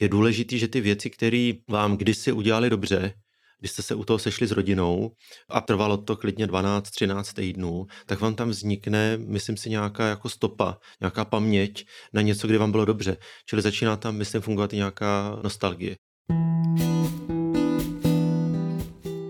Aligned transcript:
je 0.00 0.08
důležité, 0.08 0.58
že 0.58 0.68
ty 0.68 0.80
věci, 0.80 1.10
které 1.10 1.52
vám 1.68 1.96
kdysi 1.96 2.32
udělali 2.32 2.70
dobře, 2.70 3.14
když 3.60 3.70
jste 3.70 3.82
se 3.82 3.94
u 3.94 4.04
toho 4.04 4.18
sešli 4.18 4.46
s 4.46 4.50
rodinou 4.50 5.10
a 5.48 5.60
trvalo 5.60 5.96
to 5.96 6.16
klidně 6.16 6.46
12-13 6.46 7.34
týdnů, 7.34 7.86
tak 8.06 8.20
vám 8.20 8.34
tam 8.34 8.48
vznikne, 8.48 9.16
myslím 9.16 9.56
si, 9.56 9.70
nějaká 9.70 10.06
jako 10.06 10.28
stopa, 10.28 10.78
nějaká 11.00 11.24
paměť 11.24 11.86
na 12.12 12.22
něco, 12.22 12.46
kdy 12.46 12.58
vám 12.58 12.70
bylo 12.70 12.84
dobře. 12.84 13.16
Čili 13.46 13.62
začíná 13.62 13.96
tam, 13.96 14.16
myslím, 14.16 14.42
fungovat 14.42 14.72
i 14.72 14.76
nějaká 14.76 15.40
nostalgie. 15.42 15.96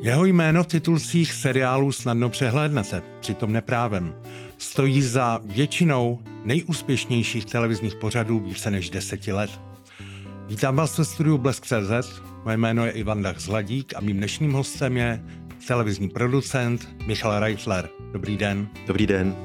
Jeho 0.03 0.25
jméno 0.25 0.65
v 0.65 0.67
titulcích 0.67 1.33
seriálů 1.33 1.93
snadno 1.93 2.31
přehlédnete, 2.31 3.03
přitom 3.21 3.53
neprávem. 3.53 4.15
Stojí 4.59 5.03
za 5.03 5.41
většinou 5.45 6.19
nejúspěšnějších 6.45 7.45
televizních 7.45 7.95
pořadů 7.95 8.39
více 8.39 8.71
než 8.71 8.91
deseti 8.91 9.33
let. 9.33 9.74
Vítám 10.47 10.77
vás 10.77 10.99
ve 10.99 11.05
studiu 11.05 11.39
Blesk.cz, 11.39 12.23
moje 12.45 12.57
jméno 12.57 12.87
je 12.87 12.93
Ivan 12.93 13.23
Dach 13.23 13.39
Zladík 13.39 13.95
a 13.97 14.01
mým 14.01 14.17
dnešním 14.17 14.53
hostem 14.53 14.97
je 14.97 15.25
televizní 15.69 16.09
producent 16.09 16.89
Michal 17.07 17.41
Reitler. 17.41 17.89
Dobrý 18.13 18.37
den. 18.37 18.69
Dobrý 18.87 19.07
den. 19.07 19.37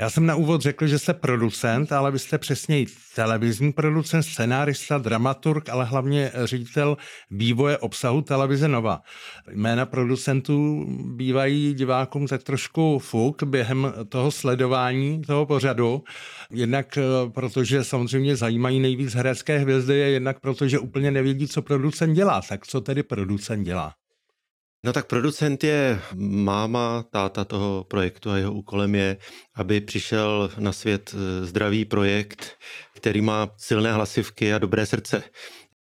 Já 0.00 0.10
jsem 0.10 0.26
na 0.26 0.34
úvod 0.34 0.60
řekl, 0.60 0.86
že 0.86 0.98
jste 0.98 1.14
producent, 1.14 1.92
ale 1.92 2.10
vy 2.10 2.18
jste 2.18 2.38
přesně 2.38 2.84
televizní 3.14 3.72
producent, 3.72 4.22
scenárista, 4.22 4.98
dramaturg, 4.98 5.68
ale 5.68 5.84
hlavně 5.84 6.32
ředitel 6.44 6.96
vývoje 7.30 7.78
obsahu 7.78 8.22
televize 8.22 8.68
Nova. 8.68 9.00
Jména 9.50 9.86
producentů 9.86 10.86
bývají 11.16 11.74
divákům 11.74 12.26
tak 12.26 12.42
trošku 12.42 12.98
fuk 12.98 13.42
během 13.42 13.92
toho 14.08 14.30
sledování 14.30 15.22
toho 15.22 15.46
pořadu. 15.46 16.02
Jednak 16.50 16.98
eh, 16.98 17.02
protože 17.30 17.84
samozřejmě 17.84 18.36
zajímají 18.36 18.80
nejvíc 18.80 19.14
herecké 19.14 19.58
hvězdy, 19.58 19.94
jednak 19.98 20.40
protože 20.40 20.78
úplně 20.78 21.10
nevědí, 21.10 21.48
co 21.48 21.62
producent 21.62 22.14
dělá. 22.14 22.40
Tak 22.48 22.66
co 22.66 22.80
tedy 22.80 23.02
producent 23.02 23.64
dělá? 23.64 23.94
No 24.84 24.92
tak 24.92 25.06
producent 25.06 25.64
je 25.64 26.00
máma, 26.14 27.02
táta 27.10 27.44
toho 27.44 27.84
projektu 27.84 28.30
a 28.30 28.36
jeho 28.36 28.52
úkolem 28.52 28.94
je, 28.94 29.16
aby 29.54 29.80
přišel 29.80 30.50
na 30.58 30.72
svět 30.72 31.14
eh, 31.14 31.44
zdravý 31.46 31.84
projekt, 31.84 32.56
který 32.94 33.20
má 33.20 33.50
silné 33.56 33.92
hlasivky 33.92 34.54
a 34.54 34.58
dobré 34.58 34.86
srdce. 34.86 35.22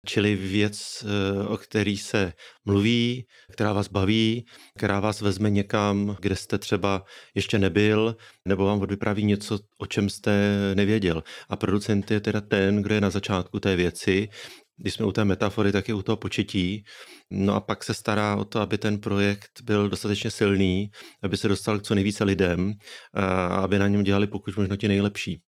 Čili 0.06 0.36
věc, 0.36 1.06
eh, 1.06 1.48
o 1.48 1.58
který 1.58 1.98
se 1.98 2.34
mluví, 2.66 3.26
která 3.52 3.74
vás 3.74 3.88
baví, 3.88 4.46
která 4.78 5.00
vás 5.00 5.22
vezme 5.22 5.50
někam, 5.50 6.18
kde 6.22 6.36
jste 6.36 6.58
třeba 6.58 7.04
ještě 7.36 7.60
nebyl, 7.60 8.16
nebo 8.48 8.66
vám 8.66 8.82
odvypráví 8.82 9.24
něco, 9.24 9.60
o 9.78 9.86
čem 9.86 10.10
jste 10.10 10.32
nevěděl. 10.76 11.24
A 11.50 11.56
producent 11.56 12.12
je 12.12 12.20
teda 12.20 12.42
ten, 12.42 12.82
kdo 12.82 12.96
je 12.96 13.02
na 13.02 13.10
začátku 13.10 13.60
té 13.60 13.76
věci, 13.76 14.30
když 14.78 14.94
jsme 14.94 15.06
u 15.06 15.12
té 15.12 15.26
metafory, 15.26 15.72
tak 15.72 15.88
je 15.88 15.94
u 15.94 16.02
toho 16.02 16.18
početí. 16.18 16.84
No 17.32 17.56
a 17.56 17.60
pak 17.60 17.84
se 17.84 17.94
stará 17.94 18.36
o 18.36 18.46
to, 18.46 18.60
aby 18.60 18.78
ten 18.78 18.98
projekt 19.00 19.62
byl 19.64 19.90
dostatečně 19.90 20.32
silný, 20.32 20.92
aby 21.24 21.38
se 21.38 21.48
dostal 21.48 21.80
k 21.80 21.84
co 21.84 21.96
nejvíce 21.96 22.24
lidem 22.24 22.74
a 23.14 23.46
aby 23.46 23.80
na 23.80 23.88
něm 23.88 24.04
dělali 24.04 24.28
pokud 24.28 24.58
možno 24.58 24.76
ti 24.76 24.88
nejlepší. 24.88 25.42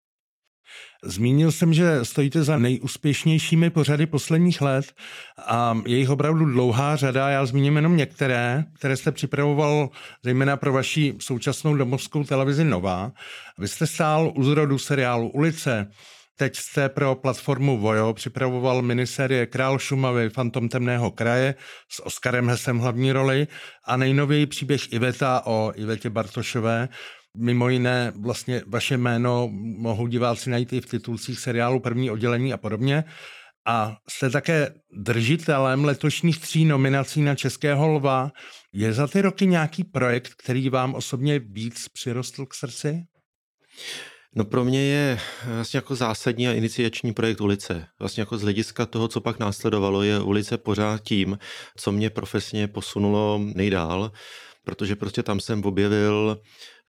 Zmínil 1.04 1.52
jsem, 1.52 1.74
že 1.74 2.06
stojíte 2.06 2.44
za 2.44 2.58
nejúspěšnějšími 2.58 3.70
pořady 3.70 4.06
posledních 4.06 4.62
let 4.62 4.94
a 5.46 5.78
je 5.86 5.98
jich 5.98 6.10
opravdu 6.10 6.46
dlouhá 6.46 6.96
řada. 6.96 7.30
Já 7.30 7.46
zmíním 7.46 7.76
jenom 7.76 7.98
některé, 7.98 8.64
které 8.80 8.98
jste 8.98 9.12
připravoval 9.12 9.90
zejména 10.24 10.58
pro 10.58 10.74
vaši 10.74 11.16
současnou 11.20 11.76
domovskou 11.76 12.24
televizi 12.24 12.64
Nová. 12.64 13.12
Vy 13.58 13.68
jste 13.68 13.88
stál 13.88 14.34
u 14.36 14.44
zrodu 14.44 14.78
seriálu 14.78 15.30
Ulice, 15.30 15.92
Teď 16.40 16.56
jste 16.56 16.90
pro 16.90 17.16
platformu 17.16 17.78
Vojo 17.78 18.14
připravoval 18.14 18.82
miniserie 18.82 19.46
Král 19.46 19.80
Šumavy, 19.80 20.30
Fantom 20.30 20.70
temného 20.70 21.12
kraje 21.12 21.56
s 21.92 22.06
Oskarem 22.06 22.50
Hesem 22.50 22.80
hlavní 22.80 23.12
roli 23.12 23.48
a 23.86 23.98
nejnověji 23.98 24.46
příběh 24.46 24.94
Iveta 24.94 25.42
o 25.46 25.74
Ivetě 25.76 26.10
Bartošové. 26.10 26.90
Mimo 27.38 27.70
jiné 27.70 28.12
vlastně 28.16 28.62
vaše 28.68 28.98
jméno 28.98 29.50
mohou 29.78 30.08
diváci 30.08 30.50
najít 30.50 30.74
i 30.74 30.82
v 30.82 30.86
titulcích 30.86 31.40
seriálu 31.40 31.80
První 31.80 32.12
oddělení 32.12 32.54
a 32.54 32.58
podobně. 32.58 33.04
A 33.68 33.98
jste 34.10 34.30
také 34.30 34.74
držitelem 34.92 35.86
letošních 35.86 36.40
tří 36.40 36.66
nominací 36.66 37.22
na 37.22 37.36
Českého 37.36 37.88
lva. 37.88 38.32
Je 38.74 38.94
za 38.94 39.08
ty 39.08 39.22
roky 39.22 39.48
nějaký 39.48 39.84
projekt, 39.84 40.34
který 40.34 40.70
vám 40.70 40.96
osobně 40.96 41.40
víc 41.40 41.88
přirostl 41.88 42.46
k 42.46 42.54
srdci? 42.54 43.04
No 44.36 44.46
pro 44.46 44.66
mě 44.66 44.82
je 44.82 45.20
vlastně 45.46 45.78
jako 45.78 45.96
zásadní 45.96 46.48
a 46.48 46.54
iniciační 46.54 47.14
projekt 47.14 47.42
ulice. 47.42 47.88
Vlastně 48.00 48.22
jako 48.22 48.38
z 48.38 48.42
hlediska 48.42 48.86
toho, 48.86 49.08
co 49.08 49.22
pak 49.22 49.40
následovalo, 49.40 50.04
je 50.04 50.20
ulice 50.20 50.58
pořád 50.58 51.04
tím, 51.04 51.40
co 51.78 51.92
mě 51.92 52.10
profesně 52.10 52.68
posunulo 52.68 53.42
nejdál, 53.56 54.12
protože 54.64 54.96
prostě 54.96 55.24
tam 55.24 55.40
jsem 55.40 55.66
objevil 55.66 56.42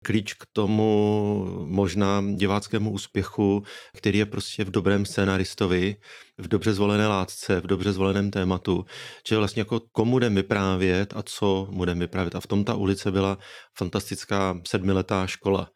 klíč 0.05 0.35
k 0.35 0.47
tomu 0.53 1.47
možná 1.67 2.23
diváckému 2.35 2.91
úspěchu, 2.91 3.63
který 3.97 4.19
je 4.19 4.27
prostě 4.27 4.65
v 4.65 4.71
dobrém 4.71 5.07
scénaristovi, 5.07 5.97
v 6.39 6.49
dobře 6.49 6.73
zvolené 6.73 7.07
látce, 7.07 7.61
v 7.61 7.67
dobře 7.67 7.93
zvoleném 7.93 8.31
tématu, 8.31 8.85
že 9.29 9.37
vlastně 9.37 9.61
jako 9.61 9.81
komu 9.93 10.11
budeme 10.11 10.35
vyprávět 10.35 11.13
a 11.17 11.23
co 11.23 11.69
budeme 11.71 12.01
vyprávět. 12.01 12.35
A 12.35 12.41
v 12.41 12.47
tom 12.47 12.65
ta 12.65 12.75
ulice 12.75 13.11
byla 13.11 13.39
fantastická 13.79 14.61
sedmiletá 14.69 15.27
škola. 15.27 15.71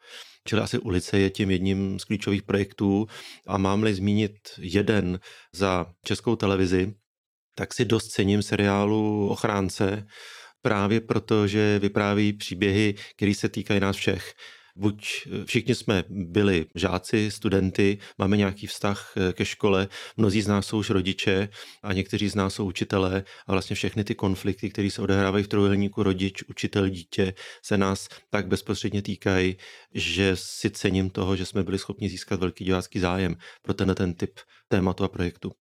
Čili 0.49 0.63
asi 0.63 0.79
ulice 0.79 1.19
je 1.19 1.31
tím 1.31 1.51
jedním 1.51 1.99
z 1.99 2.05
klíčových 2.05 2.43
projektů 2.43 3.07
a 3.47 3.59
mám-li 3.59 3.95
zmínit 3.95 4.39
jeden 4.59 5.21
za 5.53 5.87
českou 6.05 6.37
televizi, 6.37 6.95
tak 7.55 7.75
si 7.75 7.85
dost 7.85 8.09
cením 8.09 8.43
seriálu 8.43 9.29
Ochránce, 9.29 10.07
právě 10.63 11.01
proto, 11.01 11.47
že 11.47 11.79
vypráví 11.79 12.33
příběhy, 12.33 12.95
které 13.17 13.35
se 13.35 13.49
týkají 13.49 13.81
nás 13.81 13.97
všech. 13.97 14.35
Buď 14.77 15.07
eh, 15.27 15.45
všichni 15.45 15.75
jsme 15.75 16.05
byli 16.09 16.67
žáci, 16.75 17.31
studenty, 17.31 17.99
máme 18.19 18.37
nějaký 18.37 18.67
vztah 18.67 19.13
eh, 19.17 19.33
ke 19.33 19.45
škole, 19.45 19.89
mnozí 20.17 20.43
z 20.43 20.47
nás 20.47 20.67
jsou 20.67 20.79
už 20.79 20.91
rodiče 20.91 21.49
a 21.83 21.93
někteří 21.93 22.29
z 22.29 22.35
nás 22.35 22.55
jsou 22.55 22.67
učitelé 22.67 23.25
a 23.47 23.53
vlastně 23.53 23.77
všechny 23.77 24.05
ty 24.05 24.15
konflikty, 24.15 24.71
které 24.71 24.91
se 24.91 25.03
odehrávají 25.03 25.45
v 25.45 25.49
trojuhelníku 25.49 26.03
rodič, 26.03 26.43
učitel, 26.43 26.89
dítě, 26.89 27.35
se 27.63 27.79
nás 27.79 28.09
tak 28.31 28.47
bezprostředně 28.47 29.03
týkají, 29.03 29.57
že 29.95 30.33
si 30.35 30.71
cením 30.71 31.11
toho, 31.11 31.37
že 31.37 31.47
jsme 31.47 31.63
byli 31.63 31.79
schopni 31.79 32.09
získat 32.09 32.41
velký 32.41 32.65
divácký 32.65 32.99
zájem 32.99 33.37
pro 33.63 33.75
tenhle 33.75 33.95
ten 33.95 34.15
typ 34.15 34.41
tématu 34.69 35.05
a 35.05 35.09
projektu. 35.09 35.53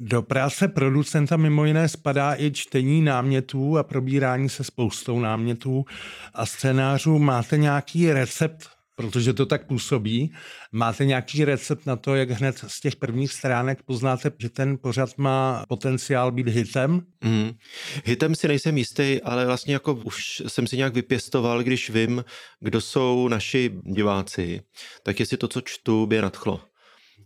Do 0.00 0.22
práce 0.22 0.68
producenta 0.68 1.36
mimo 1.36 1.64
jiné 1.64 1.88
spadá 1.88 2.34
i 2.38 2.50
čtení 2.50 3.02
námětů 3.02 3.78
a 3.78 3.82
probírání 3.82 4.48
se 4.48 4.64
spoustou 4.64 5.20
námětů 5.20 5.84
a 6.34 6.46
scénářů. 6.46 7.18
Máte 7.18 7.58
nějaký 7.58 8.12
recept, 8.12 8.68
protože 8.96 9.32
to 9.32 9.46
tak 9.46 9.66
působí, 9.66 10.32
máte 10.72 11.04
nějaký 11.04 11.44
recept 11.44 11.86
na 11.86 11.96
to, 11.96 12.14
jak 12.14 12.30
hned 12.30 12.64
z 12.66 12.80
těch 12.80 12.96
prvních 12.96 13.32
stránek 13.32 13.82
poznáte, 13.82 14.30
že 14.38 14.48
ten 14.48 14.78
pořad 14.78 15.18
má 15.18 15.64
potenciál 15.68 16.32
být 16.32 16.48
hitem? 16.48 17.02
Mm. 17.24 17.50
Hitem 18.04 18.34
si 18.34 18.48
nejsem 18.48 18.78
jistý, 18.78 19.20
ale 19.22 19.46
vlastně 19.46 19.72
jako 19.72 19.94
už 19.94 20.42
jsem 20.48 20.66
si 20.66 20.76
nějak 20.76 20.94
vypěstoval, 20.94 21.62
když 21.62 21.90
vím, 21.90 22.24
kdo 22.60 22.80
jsou 22.80 23.28
naši 23.28 23.70
diváci, 23.84 24.60
tak 25.02 25.20
jestli 25.20 25.36
to, 25.36 25.48
co 25.48 25.60
čtu, 25.60 26.06
by 26.06 26.20
nadchlo. 26.20 26.67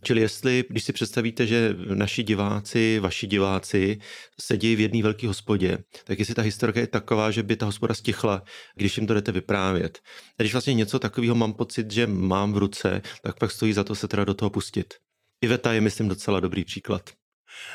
Čili 0.03 0.21
jestli, 0.21 0.63
když 0.69 0.83
si 0.83 0.93
představíte, 0.93 1.47
že 1.47 1.75
naši 1.93 2.23
diváci, 2.23 2.99
vaši 2.99 3.27
diváci 3.27 3.99
sedí 4.41 4.75
v 4.75 4.79
jedné 4.79 5.03
velké 5.03 5.27
hospodě, 5.27 5.77
tak 6.03 6.19
jestli 6.19 6.35
ta 6.35 6.41
historka 6.41 6.79
je 6.79 6.87
taková, 6.87 7.31
že 7.31 7.43
by 7.43 7.55
ta 7.55 7.65
hospoda 7.65 7.93
stichla, 7.93 8.43
když 8.75 8.97
jim 8.97 9.07
to 9.07 9.13
jdete 9.13 9.31
vyprávět. 9.31 9.99
A 10.39 10.43
když 10.43 10.53
vlastně 10.53 10.73
něco 10.73 10.99
takového 10.99 11.35
mám 11.35 11.53
pocit, 11.53 11.91
že 11.91 12.07
mám 12.07 12.53
v 12.53 12.57
ruce, 12.57 13.01
tak 13.21 13.39
pak 13.39 13.51
stojí 13.51 13.73
za 13.73 13.83
to 13.83 13.95
se 13.95 14.07
teda 14.07 14.25
do 14.25 14.33
toho 14.33 14.49
pustit. 14.49 14.93
Iveta 15.41 15.73
je, 15.73 15.81
myslím, 15.81 16.07
docela 16.07 16.39
dobrý 16.39 16.63
příklad. 16.63 17.09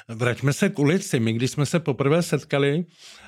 Vraťme 0.08 0.52
se 0.52 0.68
k 0.68 0.78
ulici. 0.78 1.20
My, 1.20 1.32
když 1.32 1.50
jsme 1.50 1.66
se 1.66 1.80
poprvé 1.80 2.22
setkali, 2.22 2.84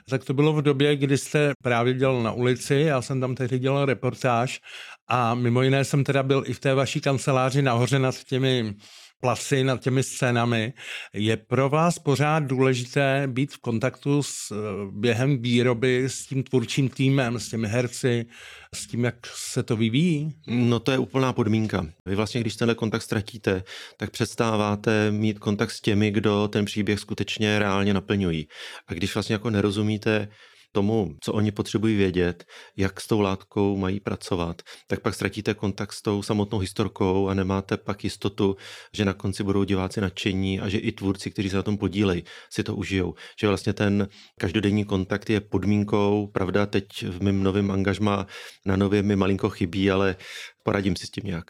tak 0.09 0.25
to 0.25 0.35
bylo 0.35 0.53
v 0.53 0.63
době, 0.63 0.97
kdy 0.97 1.19
jste 1.19 1.53
právě 1.63 1.95
dělal 1.95 2.23
na 2.23 2.33
ulici, 2.33 2.75
já 2.75 3.03
jsem 3.03 3.21
tam 3.21 3.35
tehdy 3.35 3.59
dělal 3.59 3.85
reportáž 3.85 4.61
a 5.09 5.35
mimo 5.35 5.63
jiné 5.63 5.85
jsem 5.85 6.05
teda 6.05 6.23
byl 6.23 6.43
i 6.47 6.53
v 6.53 6.61
té 6.61 6.75
vaší 6.75 7.01
kanceláři 7.01 7.63
nahoře 7.63 7.99
nad 7.99 8.25
těmi 8.25 8.75
plasy 9.21 9.65
nad 9.65 9.81
těmi 9.81 10.03
scénami. 10.03 10.73
Je 11.13 11.37
pro 11.37 11.69
vás 11.69 11.99
pořád 11.99 12.41
důležité 12.41 13.25
být 13.27 13.53
v 13.53 13.59
kontaktu 13.59 14.23
s, 14.23 14.51
eh, 14.51 14.57
během 14.93 15.43
výroby 15.43 16.05
s 16.05 16.27
tím 16.27 16.43
tvůrčím 16.43 16.89
týmem, 16.89 17.39
s 17.39 17.49
těmi 17.49 17.69
herci, 17.69 18.27
s 18.75 18.87
tím, 18.87 19.05
jak 19.05 19.27
se 19.27 19.63
to 19.63 19.77
vyvíjí? 19.77 20.35
No 20.47 20.81
to 20.81 20.93
je 20.93 20.99
úplná 20.99 21.33
podmínka. 21.33 21.87
Vy 22.07 22.15
vlastně, 22.15 22.41
když 22.41 22.57
tenhle 22.57 22.75
kontakt 22.75 23.03
ztratíte, 23.03 23.63
tak 23.97 24.11
přestáváte 24.11 25.11
mít 25.11 25.39
kontakt 25.39 25.71
s 25.71 25.81
těmi, 25.81 26.11
kdo 26.11 26.49
ten 26.49 26.65
příběh 26.65 27.01
skutečně 27.01 27.59
reálně 27.59 27.95
naplňují. 27.95 28.49
A 28.87 28.95
když 28.95 29.15
vlastně 29.15 29.33
jako 29.33 29.51
nerozumíte 29.51 30.29
tomu, 30.73 31.15
co 31.23 31.33
oni 31.33 31.53
potřebují 31.53 31.97
vědět, 31.97 32.45
jak 32.77 33.01
s 33.01 33.07
tou 33.07 33.21
látkou 33.21 33.77
mají 33.77 34.01
pracovat, 34.01 34.63
tak 34.89 35.01
pak 35.01 35.15
ztratíte 35.15 35.55
kontakt 35.55 35.93
s 35.93 36.03
tou 36.03 36.23
samotnou 36.23 36.59
historkou 36.59 37.29
a 37.29 37.35
nemáte 37.35 37.77
pak 37.77 38.05
jistotu, 38.05 38.57
že 38.97 39.05
na 39.05 39.13
konci 39.13 39.45
budou 39.45 39.65
diváci 39.65 40.01
nadšení 40.01 40.61
a 40.61 40.69
že 40.69 40.79
i 40.79 40.93
tvůrci, 40.93 41.31
kteří 41.31 41.51
se 41.51 41.57
na 41.57 41.63
tom 41.63 41.79
podílejí, 41.79 42.25
si 42.53 42.63
to 42.63 42.77
užijou. 42.77 43.15
Že 43.41 43.49
vlastně 43.49 43.73
ten 43.73 44.09
každodenní 44.41 44.85
kontakt 44.85 45.31
je 45.31 45.41
podmínkou, 45.41 46.27
pravda, 46.27 46.67
teď 46.67 46.87
v 47.03 47.23
mém 47.23 47.43
novém 47.43 47.71
angažmá 47.71 48.27
na 48.67 48.77
nově 48.77 49.03
mi 49.03 49.17
malinko 49.17 49.51
chybí, 49.51 49.91
ale 49.91 50.17
poradím 50.65 50.97
si 50.97 51.07
s 51.07 51.11
tím 51.11 51.25
nějak. 51.27 51.45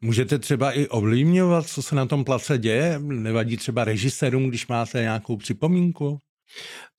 Můžete 0.00 0.38
třeba 0.38 0.72
i 0.72 0.86
ovlivňovat, 0.88 1.66
co 1.66 1.82
se 1.82 1.94
na 1.94 2.06
tom 2.06 2.24
place 2.24 2.58
děje? 2.58 2.98
Nevadí 2.98 3.56
třeba 3.56 3.84
režisérům, 3.84 4.48
když 4.48 4.66
máte 4.66 5.00
nějakou 5.00 5.36
připomínku? 5.36 6.18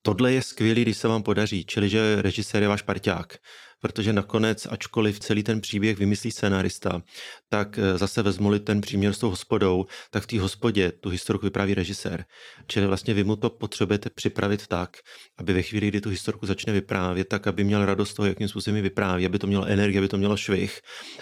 Tohle 0.02 0.34
je 0.34 0.42
skvělý, 0.42 0.82
když 0.82 0.98
se 0.98 1.08
vám 1.08 1.24
podaří, 1.24 1.66
čili 1.66 1.90
že 1.90 2.22
režisér 2.22 2.62
je 2.62 2.68
váš 2.68 2.82
parťák, 2.82 3.38
protože 3.82 4.14
nakonec, 4.14 4.68
ačkoliv 4.70 5.20
celý 5.20 5.44
ten 5.44 5.62
příběh 5.62 5.98
vymyslí 5.98 6.32
scénárista, 6.32 7.02
tak 7.50 7.78
eh, 7.78 7.98
zase 7.98 8.22
vezmu 8.22 8.60
ten 8.60 8.82
příměr 8.82 9.14
s 9.14 9.20
tou 9.20 9.30
hospodou, 9.30 9.86
tak 10.12 10.24
v 10.24 10.28
té 10.28 10.40
hospodě 10.40 10.92
tu 10.92 11.10
historku 11.10 11.46
vypráví 11.46 11.74
režisér. 11.74 12.26
Čili 12.68 12.88
vlastně 12.88 13.14
vy 13.14 13.24
mu 13.24 13.36
to 13.36 13.50
potřebujete 13.50 14.10
připravit 14.10 14.68
tak, 14.68 14.98
aby 15.38 15.54
ve 15.54 15.62
chvíli, 15.62 15.88
kdy 15.88 16.02
tu 16.02 16.10
historku 16.10 16.46
začne 16.46 16.74
vyprávět, 16.74 17.28
tak 17.28 17.48
aby 17.48 17.64
měl 17.64 17.86
radost 17.86 18.14
toho, 18.14 18.26
jakým 18.26 18.48
způsobem 18.48 18.84
vypráví, 18.84 19.26
aby 19.26 19.40
to 19.40 19.48
mělo 19.48 19.66
energii, 19.66 19.98
aby 19.98 20.08
to 20.08 20.18
mělo 20.18 20.38
švih. 20.38 20.80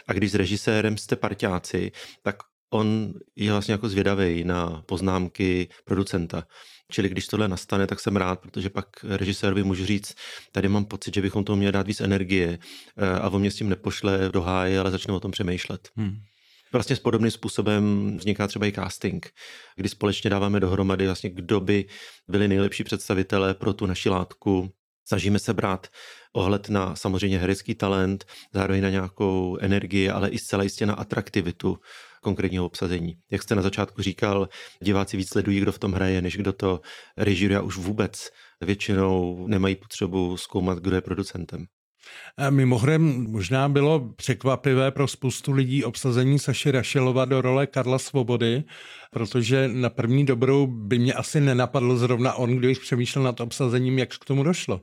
A 0.07 0.13
když 0.13 0.31
s 0.31 0.35
režisérem 0.35 0.97
jste 0.97 1.15
parťáci, 1.15 1.91
tak 2.23 2.35
on 2.73 3.13
je 3.35 3.51
vlastně 3.51 3.71
jako 3.71 3.89
zvědavý 3.89 4.43
na 4.43 4.83
poznámky 4.85 5.69
producenta. 5.85 6.43
Čili 6.91 7.09
když 7.09 7.27
tohle 7.27 7.47
nastane, 7.47 7.87
tak 7.87 7.99
jsem 7.99 8.15
rád, 8.15 8.39
protože 8.39 8.69
pak 8.69 8.85
režisérovi 9.03 9.63
můžu 9.63 9.85
říct, 9.85 10.15
tady 10.51 10.67
mám 10.67 10.85
pocit, 10.85 11.13
že 11.13 11.21
bychom 11.21 11.43
tomu 11.43 11.57
měli 11.57 11.71
dát 11.71 11.87
víc 11.87 12.01
energie 12.01 12.59
eh, 12.97 13.09
a 13.09 13.29
on 13.29 13.41
mě 13.41 13.51
s 13.51 13.55
tím 13.55 13.69
nepošle 13.69 14.29
do 14.33 14.41
háje, 14.41 14.79
ale 14.79 14.91
začne 14.91 15.13
o 15.13 15.19
tom 15.19 15.31
přemýšlet. 15.31 15.89
Hmm. 15.95 16.15
Vlastně 16.73 16.95
s 16.95 16.99
podobným 16.99 17.31
způsobem 17.31 18.15
vzniká 18.17 18.47
třeba 18.47 18.65
i 18.65 18.71
casting, 18.71 19.29
kdy 19.75 19.89
společně 19.89 20.29
dáváme 20.29 20.59
dohromady 20.59 21.05
vlastně, 21.05 21.29
kdo 21.29 21.59
by 21.59 21.85
byli 22.27 22.47
nejlepší 22.47 22.83
představitelé 22.83 23.53
pro 23.53 23.73
tu 23.73 23.85
naši 23.85 24.09
látku. 24.09 24.69
Snažíme 25.07 25.39
se 25.39 25.53
brát 25.53 25.87
ohled 26.33 26.69
na 26.69 26.95
samozřejmě 26.95 27.37
herecký 27.37 27.75
talent, 27.75 28.25
zároveň 28.53 28.81
na 28.83 28.89
nějakou 28.89 29.57
energii, 29.61 30.09
ale 30.09 30.29
i 30.29 30.37
zcela 30.37 30.63
jistě 30.63 30.85
na 30.85 30.93
atraktivitu 30.93 31.77
konkrétního 32.21 32.65
obsazení. 32.65 33.13
Jak 33.31 33.43
jste 33.43 33.55
na 33.55 33.61
začátku 33.61 34.01
říkal, 34.01 34.49
diváci 34.81 35.17
víc 35.17 35.29
sledují, 35.29 35.59
kdo 35.59 35.71
v 35.71 35.79
tom 35.79 35.91
hraje, 35.91 36.21
než 36.21 36.37
kdo 36.37 36.53
to 36.53 36.81
režiruje 37.17 37.57
a 37.57 37.61
už 37.61 37.77
vůbec 37.77 38.29
většinou 38.61 39.47
nemají 39.47 39.75
potřebu 39.75 40.37
zkoumat, 40.37 40.77
kdo 40.77 40.95
je 40.95 41.01
producentem. 41.01 41.65
A 42.37 42.49
mimochodem 42.49 43.31
možná 43.31 43.69
bylo 43.69 44.13
překvapivé 44.13 44.91
pro 44.91 45.07
spoustu 45.07 45.51
lidí 45.51 45.83
obsazení 45.83 46.39
Saši 46.39 46.71
Rašelova 46.71 47.25
do 47.25 47.41
role 47.41 47.67
Karla 47.67 47.99
Svobody, 47.99 48.63
protože 49.11 49.67
na 49.67 49.89
první 49.89 50.25
dobrou 50.25 50.67
by 50.67 50.99
mě 50.99 51.13
asi 51.13 51.41
nenapadl 51.41 51.97
zrovna 51.97 52.33
on, 52.33 52.55
když 52.55 52.79
přemýšlel 52.79 53.23
nad 53.23 53.39
obsazením, 53.39 53.99
jak 53.99 54.09
k 54.17 54.25
tomu 54.25 54.43
došlo. 54.43 54.81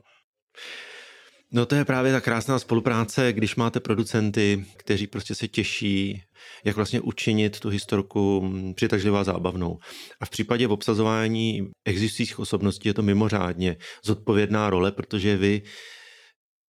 No 1.51 1.65
to 1.65 1.75
je 1.75 1.85
právě 1.85 2.11
ta 2.11 2.21
krásná 2.21 2.59
spolupráce, 2.59 3.33
když 3.33 3.55
máte 3.55 3.79
producenty, 3.79 4.65
kteří 4.77 5.07
prostě 5.07 5.35
se 5.35 5.47
těší, 5.47 6.23
jak 6.63 6.75
vlastně 6.75 7.01
učinit 7.01 7.59
tu 7.59 7.69
historku 7.69 8.53
přitažlivou 8.75 9.17
a 9.17 9.23
zábavnou. 9.23 9.79
A 10.21 10.25
v 10.25 10.29
případě 10.29 10.67
v 10.67 10.71
obsazování 10.71 11.69
existujících 11.85 12.39
osobností 12.39 12.89
je 12.89 12.93
to 12.93 13.01
mimořádně 13.01 13.77
zodpovědná 14.03 14.69
role, 14.69 14.91
protože 14.91 15.37
vy 15.37 15.61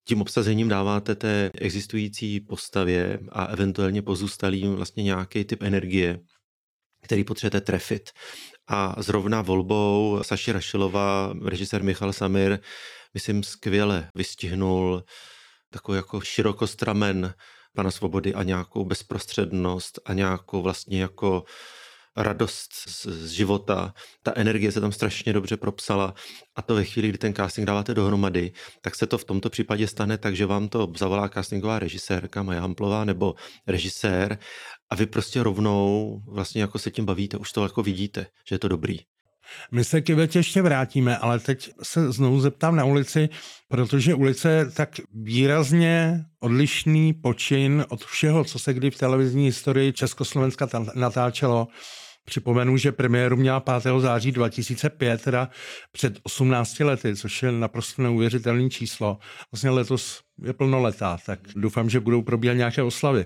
tím 0.07 0.21
obsazením 0.21 0.67
dáváte 0.67 1.15
té 1.15 1.51
existující 1.57 2.39
postavě 2.39 3.19
a 3.29 3.45
eventuálně 3.45 4.01
pozůstalým 4.01 4.75
vlastně 4.75 5.03
nějaký 5.03 5.43
typ 5.43 5.61
energie, 5.61 6.19
který 7.03 7.23
potřebujete 7.23 7.61
trefit. 7.61 8.09
A 8.67 8.95
zrovna 8.97 9.41
volbou 9.41 10.19
Saši 10.21 10.51
Rašilova, 10.51 11.33
režisér 11.45 11.83
Michal 11.83 12.13
Samir, 12.13 12.59
myslím, 13.13 13.43
skvěle 13.43 14.09
vystihnul 14.15 15.03
takový 15.69 15.95
jako 15.95 16.21
širokostramen 16.21 17.33
pana 17.75 17.91
Svobody 17.91 18.33
a 18.33 18.43
nějakou 18.43 18.85
bezprostřednost 18.85 19.99
a 20.05 20.13
nějakou 20.13 20.61
vlastně 20.61 21.01
jako 21.01 21.43
radost 22.17 22.73
z, 22.73 23.05
z 23.05 23.31
života. 23.31 23.93
Ta 24.23 24.33
energie 24.35 24.71
se 24.71 24.81
tam 24.81 24.91
strašně 24.91 25.33
dobře 25.33 25.57
propsala 25.57 26.13
a 26.55 26.61
to 26.61 26.75
ve 26.75 26.83
chvíli, 26.83 27.09
kdy 27.09 27.17
ten 27.17 27.33
casting 27.33 27.67
dáváte 27.67 27.93
dohromady, 27.93 28.51
tak 28.81 28.95
se 28.95 29.07
to 29.07 29.17
v 29.17 29.25
tomto 29.25 29.49
případě 29.49 29.87
stane 29.87 30.17
tak, 30.17 30.35
že 30.35 30.45
vám 30.45 30.69
to 30.69 30.91
zavolá 30.97 31.29
castingová 31.29 31.79
režisérka 31.79 32.43
Maja 32.43 32.61
Hamplová 32.61 33.05
nebo 33.05 33.35
režisér 33.67 34.37
a 34.89 34.95
vy 34.95 35.05
prostě 35.05 35.43
rovnou 35.43 36.19
vlastně 36.27 36.61
jako 36.61 36.79
se 36.79 36.91
tím 36.91 37.05
bavíte, 37.05 37.37
už 37.37 37.51
to 37.51 37.63
jako 37.63 37.83
vidíte, 37.83 38.25
že 38.47 38.55
je 38.55 38.59
to 38.59 38.67
dobrý. 38.67 38.97
My 39.71 39.83
se 39.83 40.01
k 40.01 40.09
Ivetě 40.09 40.39
ještě 40.39 40.61
vrátíme, 40.61 41.17
ale 41.17 41.39
teď 41.39 41.71
se 41.83 42.11
znovu 42.11 42.41
zeptám 42.41 42.75
na 42.75 42.85
ulici, 42.85 43.29
protože 43.67 44.13
ulice 44.13 44.51
je 44.51 44.65
tak 44.65 44.89
výrazně 45.13 46.25
odlišný 46.39 47.13
počin 47.13 47.85
od 47.89 48.05
všeho, 48.05 48.43
co 48.43 48.59
se 48.59 48.73
kdy 48.73 48.91
v 48.91 48.97
televizní 48.97 49.45
historii 49.45 49.93
Československa 49.93 50.67
natáčelo. 50.95 51.67
Připomenu, 52.25 52.77
že 52.77 52.91
premiéru 52.91 53.37
měla 53.37 53.59
5. 53.59 53.81
září 53.99 54.31
2005, 54.31 55.21
teda 55.21 55.49
před 55.91 56.19
18 56.23 56.79
lety, 56.79 57.15
což 57.15 57.43
je 57.43 57.51
naprosto 57.51 58.01
neuvěřitelné 58.01 58.69
číslo. 58.69 59.17
Vlastně 59.51 59.69
letos 59.69 60.21
je 60.43 60.53
plnoletá, 60.53 61.17
tak 61.25 61.39
doufám, 61.55 61.89
že 61.89 61.99
budou 61.99 62.21
probíhat 62.21 62.53
nějaké 62.53 62.83
oslavy. 62.83 63.25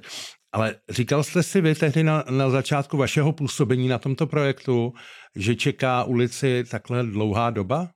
Ale 0.55 0.75
říkal 0.89 1.23
jste 1.23 1.43
si 1.43 1.61
vy 1.61 1.75
tehdy 1.75 2.03
na, 2.03 2.23
na 2.29 2.49
začátku 2.49 2.97
vašeho 2.97 3.31
působení 3.31 3.87
na 3.87 3.97
tomto 3.97 4.27
projektu, 4.27 4.93
že 5.35 5.55
čeká 5.55 6.03
ulici 6.03 6.63
takhle 6.71 7.03
dlouhá 7.03 7.49
doba? 7.49 7.89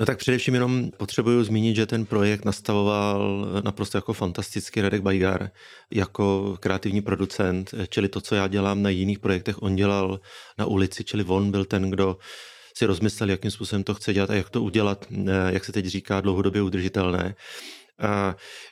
No 0.00 0.06
tak 0.06 0.18
především 0.18 0.54
jenom 0.54 0.90
potřebuju 0.90 1.44
zmínit, 1.44 1.76
že 1.76 1.86
ten 1.86 2.06
projekt 2.06 2.44
nastavoval 2.44 3.46
naprosto 3.64 3.98
jako 3.98 4.12
fantastický 4.12 4.80
Radek 4.80 5.02
Bajgar 5.02 5.50
jako 5.92 6.56
kreativní 6.60 7.02
producent, 7.02 7.74
čili 7.88 8.08
to, 8.08 8.20
co 8.20 8.34
já 8.34 8.48
dělám 8.48 8.82
na 8.82 8.90
jiných 8.90 9.18
projektech, 9.18 9.62
on 9.62 9.76
dělal 9.76 10.20
na 10.58 10.66
ulici, 10.66 11.04
čili 11.04 11.24
on 11.24 11.50
byl 11.50 11.64
ten, 11.64 11.90
kdo 11.90 12.16
si 12.76 12.86
rozmyslel, 12.86 13.30
jakým 13.30 13.50
způsobem 13.50 13.84
to 13.84 13.94
chce 13.94 14.12
dělat 14.12 14.30
a 14.30 14.34
jak 14.34 14.50
to 14.50 14.62
udělat, 14.62 15.06
jak 15.48 15.64
se 15.64 15.72
teď 15.72 15.86
říká, 15.86 16.20
dlouhodobě 16.20 16.62
udržitelné. 16.62 17.34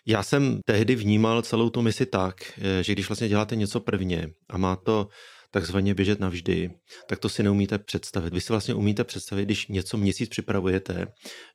Já 0.06 0.22
jsem 0.22 0.60
tehdy 0.64 0.94
vnímal 0.94 1.42
celou 1.42 1.70
tu 1.70 1.82
misi 1.82 2.06
tak, 2.06 2.58
eh, 2.58 2.82
že 2.82 2.92
když 2.92 3.08
vlastně 3.08 3.28
děláte 3.28 3.56
něco 3.56 3.80
prvně 3.80 4.28
a 4.48 4.58
má 4.58 4.76
to 4.76 5.08
takzvaně 5.50 5.94
běžet 5.94 6.20
navždy, 6.20 6.70
tak 7.08 7.18
to 7.18 7.28
si 7.28 7.42
neumíte 7.42 7.78
představit. 7.78 8.34
Vy 8.34 8.40
si 8.40 8.52
vlastně 8.52 8.74
umíte 8.74 9.04
představit, 9.04 9.44
když 9.44 9.66
něco 9.68 9.96
měsíc 9.96 10.28
připravujete, 10.28 11.06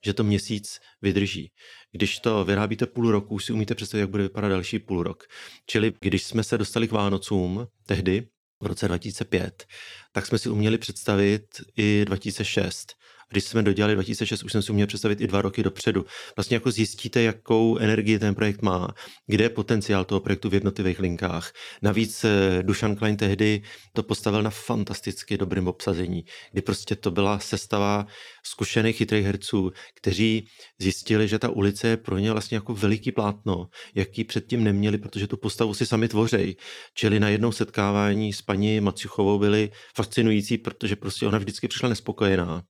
že 0.05 0.13
to 0.13 0.23
měsíc 0.23 0.79
vydrží. 1.01 1.51
Když 1.91 2.19
to 2.19 2.45
vyrábíte 2.45 2.85
půl 2.85 3.11
roku, 3.11 3.39
si 3.39 3.53
umíte 3.53 3.75
představit, 3.75 4.01
jak 4.01 4.09
bude 4.09 4.23
vypadat 4.23 4.49
další 4.49 4.79
půl 4.79 5.03
rok. 5.03 5.23
Čili 5.67 5.93
když 5.99 6.23
jsme 6.23 6.43
se 6.43 6.57
dostali 6.57 6.87
k 6.87 6.91
Vánocům 6.91 7.67
tehdy, 7.85 8.27
v 8.61 8.65
roce 8.65 8.87
2005, 8.87 9.65
tak 10.11 10.25
jsme 10.25 10.37
si 10.37 10.49
uměli 10.49 10.77
představit 10.77 11.45
i 11.77 12.05
2006 12.05 12.95
když 13.29 13.43
jsme 13.43 13.63
dodělali 13.63 13.95
2006, 13.95 14.43
už 14.43 14.51
jsem 14.51 14.61
si 14.61 14.71
uměl 14.71 14.87
představit 14.87 15.21
i 15.21 15.27
dva 15.27 15.41
roky 15.41 15.63
dopředu. 15.63 16.05
Vlastně 16.35 16.55
jako 16.55 16.71
zjistíte, 16.71 17.21
jakou 17.21 17.77
energii 17.77 18.19
ten 18.19 18.35
projekt 18.35 18.61
má, 18.61 18.87
kde 19.27 19.43
je 19.43 19.49
potenciál 19.49 20.05
toho 20.05 20.19
projektu 20.19 20.49
v 20.49 20.53
jednotlivých 20.53 20.99
linkách. 20.99 21.51
Navíc 21.81 22.23
eh, 22.23 22.63
Dušan 22.63 22.95
Klein 22.95 23.17
tehdy 23.17 23.61
to 23.93 24.03
postavil 24.03 24.43
na 24.43 24.49
fantasticky 24.49 25.37
dobrém 25.37 25.67
obsazení, 25.67 26.23
kdy 26.51 26.61
prostě 26.61 26.95
to 26.95 27.11
byla 27.11 27.39
sestava 27.39 28.05
zkušených 28.45 28.97
chytrých 28.97 29.25
herců, 29.25 29.71
kteří 29.95 30.47
zjistili, 30.79 31.27
že 31.27 31.39
ta 31.39 31.49
ulice 31.49 31.87
je 31.87 31.97
pro 31.97 32.17
ně 32.17 32.31
vlastně 32.31 32.57
jako 32.57 32.73
veliký 32.73 33.11
plátno, 33.11 33.67
jaký 33.95 34.23
předtím 34.23 34.63
neměli, 34.63 34.97
protože 34.97 35.27
tu 35.27 35.37
postavu 35.37 35.73
si 35.73 35.85
sami 35.85 36.07
tvořej. 36.07 36.55
Čili 36.93 37.19
na 37.19 37.29
jednou 37.29 37.51
setkávání 37.51 38.33
s 38.33 38.41
paní 38.41 38.79
Maciuchovou 38.79 39.39
byli 39.39 39.71
fascinující, 39.95 40.57
protože 40.57 40.95
prostě 40.95 41.27
ona 41.27 41.37
vždycky 41.37 41.67
přišla 41.67 41.89
nespokojená 41.89 42.63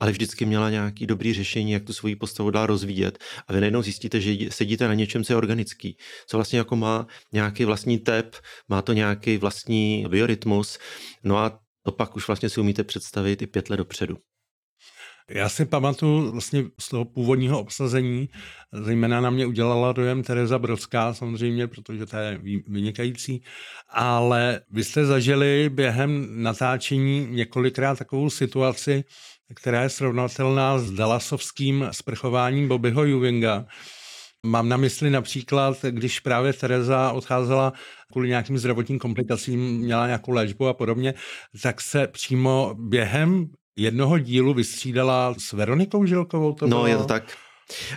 ale 0.00 0.12
vždycky 0.12 0.46
měla 0.46 0.70
nějaký 0.70 1.06
dobrý 1.06 1.34
řešení, 1.34 1.72
jak 1.72 1.84
tu 1.84 1.92
svoji 1.92 2.16
postavu 2.16 2.50
dá 2.50 2.66
rozvíjet. 2.66 3.18
A 3.48 3.52
vy 3.52 3.60
najednou 3.60 3.82
zjistíte, 3.82 4.20
že 4.20 4.50
sedíte 4.50 4.88
na 4.88 4.94
něčem, 4.94 5.24
co 5.24 5.32
je 5.32 5.36
organický, 5.36 5.96
co 6.26 6.36
vlastně 6.36 6.58
jako 6.58 6.76
má 6.76 7.06
nějaký 7.32 7.64
vlastní 7.64 7.98
tep, 7.98 8.36
má 8.68 8.82
to 8.82 8.92
nějaký 8.92 9.36
vlastní 9.36 10.06
biorytmus, 10.08 10.78
no 11.24 11.38
a 11.38 11.58
to 11.82 11.92
pak 11.92 12.16
už 12.16 12.26
vlastně 12.26 12.48
si 12.48 12.60
umíte 12.60 12.84
představit 12.84 13.42
i 13.42 13.46
pět 13.46 13.70
let 13.70 13.76
dopředu. 13.76 14.16
Já 15.30 15.48
si 15.48 15.64
pamatuju 15.64 16.30
vlastně 16.30 16.64
z 16.80 16.88
toho 16.88 17.04
původního 17.04 17.60
obsazení, 17.60 18.28
zejména 18.72 19.20
na 19.20 19.30
mě 19.30 19.46
udělala 19.46 19.92
dojem 19.92 20.22
Tereza 20.22 20.58
Brodská 20.58 21.14
samozřejmě, 21.14 21.66
protože 21.66 22.06
to 22.06 22.16
je 22.16 22.40
vynikající, 22.68 23.42
ale 23.88 24.60
vy 24.70 24.84
jste 24.84 25.06
zažili 25.06 25.70
během 25.74 26.42
natáčení 26.42 27.26
několikrát 27.30 27.98
takovou 27.98 28.30
situaci, 28.30 29.04
která 29.54 29.82
je 29.82 29.88
srovnatelná 29.88 30.78
s 30.78 30.90
Dallasovským 30.90 31.88
sprchováním 31.90 32.68
Bobbyho 32.68 33.02
Ewinga. 33.02 33.66
Mám 34.46 34.68
na 34.68 34.76
mysli 34.76 35.10
například, 35.10 35.76
když 35.90 36.20
právě 36.20 36.52
Tereza 36.52 37.12
odcházela 37.12 37.72
kvůli 38.12 38.28
nějakým 38.28 38.58
zdravotním 38.58 38.98
komplikacím, 38.98 39.78
měla 39.78 40.06
nějakou 40.06 40.32
léčbu 40.32 40.66
a 40.66 40.74
podobně, 40.74 41.14
tak 41.62 41.80
se 41.80 42.06
přímo 42.06 42.74
během 42.78 43.46
jednoho 43.76 44.18
dílu 44.18 44.54
vystřídala 44.54 45.34
s 45.38 45.52
Veronikou 45.52 46.06
Žilkovou. 46.06 46.52
To 46.52 46.66
no, 46.66 46.76
bylo? 46.76 46.86
je 46.86 46.96
to 46.96 47.04
tak. 47.04 47.36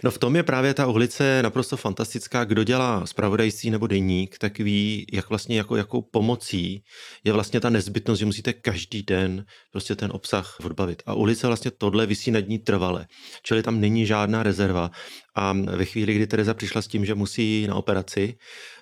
No 0.04 0.12
v 0.12 0.18
tom 0.18 0.36
je 0.36 0.44
právě 0.44 0.74
ta 0.74 0.88
uhlice 0.88 1.44
naprosto 1.44 1.78
fantastická. 1.78 2.44
Kdo 2.44 2.64
dělá 2.64 3.06
spravodajství 3.06 3.70
nebo 3.70 3.88
deník, 3.88 4.38
tak 4.38 4.60
ví, 4.60 5.06
jak 5.14 5.30
vlastně 5.30 5.58
jako, 5.58 5.76
jakou 5.76 6.02
pomocí 6.02 6.84
je 7.24 7.34
vlastně 7.34 7.60
ta 7.60 7.70
nezbytnost, 7.70 8.20
že 8.20 8.26
musíte 8.26 8.54
každý 8.54 9.04
den 9.04 9.46
prostě 9.72 9.96
ten 9.96 10.12
obsah 10.14 10.58
odbavit. 10.64 11.04
A 11.06 11.14
ulice 11.14 11.48
vlastně 11.48 11.72
tohle 11.72 12.06
vysí 12.06 12.32
nad 12.32 12.48
ní 12.48 12.60
trvale. 12.60 13.08
Čili 13.44 13.64
tam 13.64 13.80
není 13.82 14.06
žádná 14.06 14.44
rezerva. 14.44 14.92
A 15.36 15.54
ve 15.54 15.86
chvíli, 15.86 16.14
kdy 16.14 16.28
Tereza 16.28 16.54
přišla 16.54 16.82
s 16.82 16.88
tím, 16.88 17.06
že 17.06 17.16
musí 17.16 17.68
na 17.68 17.76
operaci, 17.76 18.38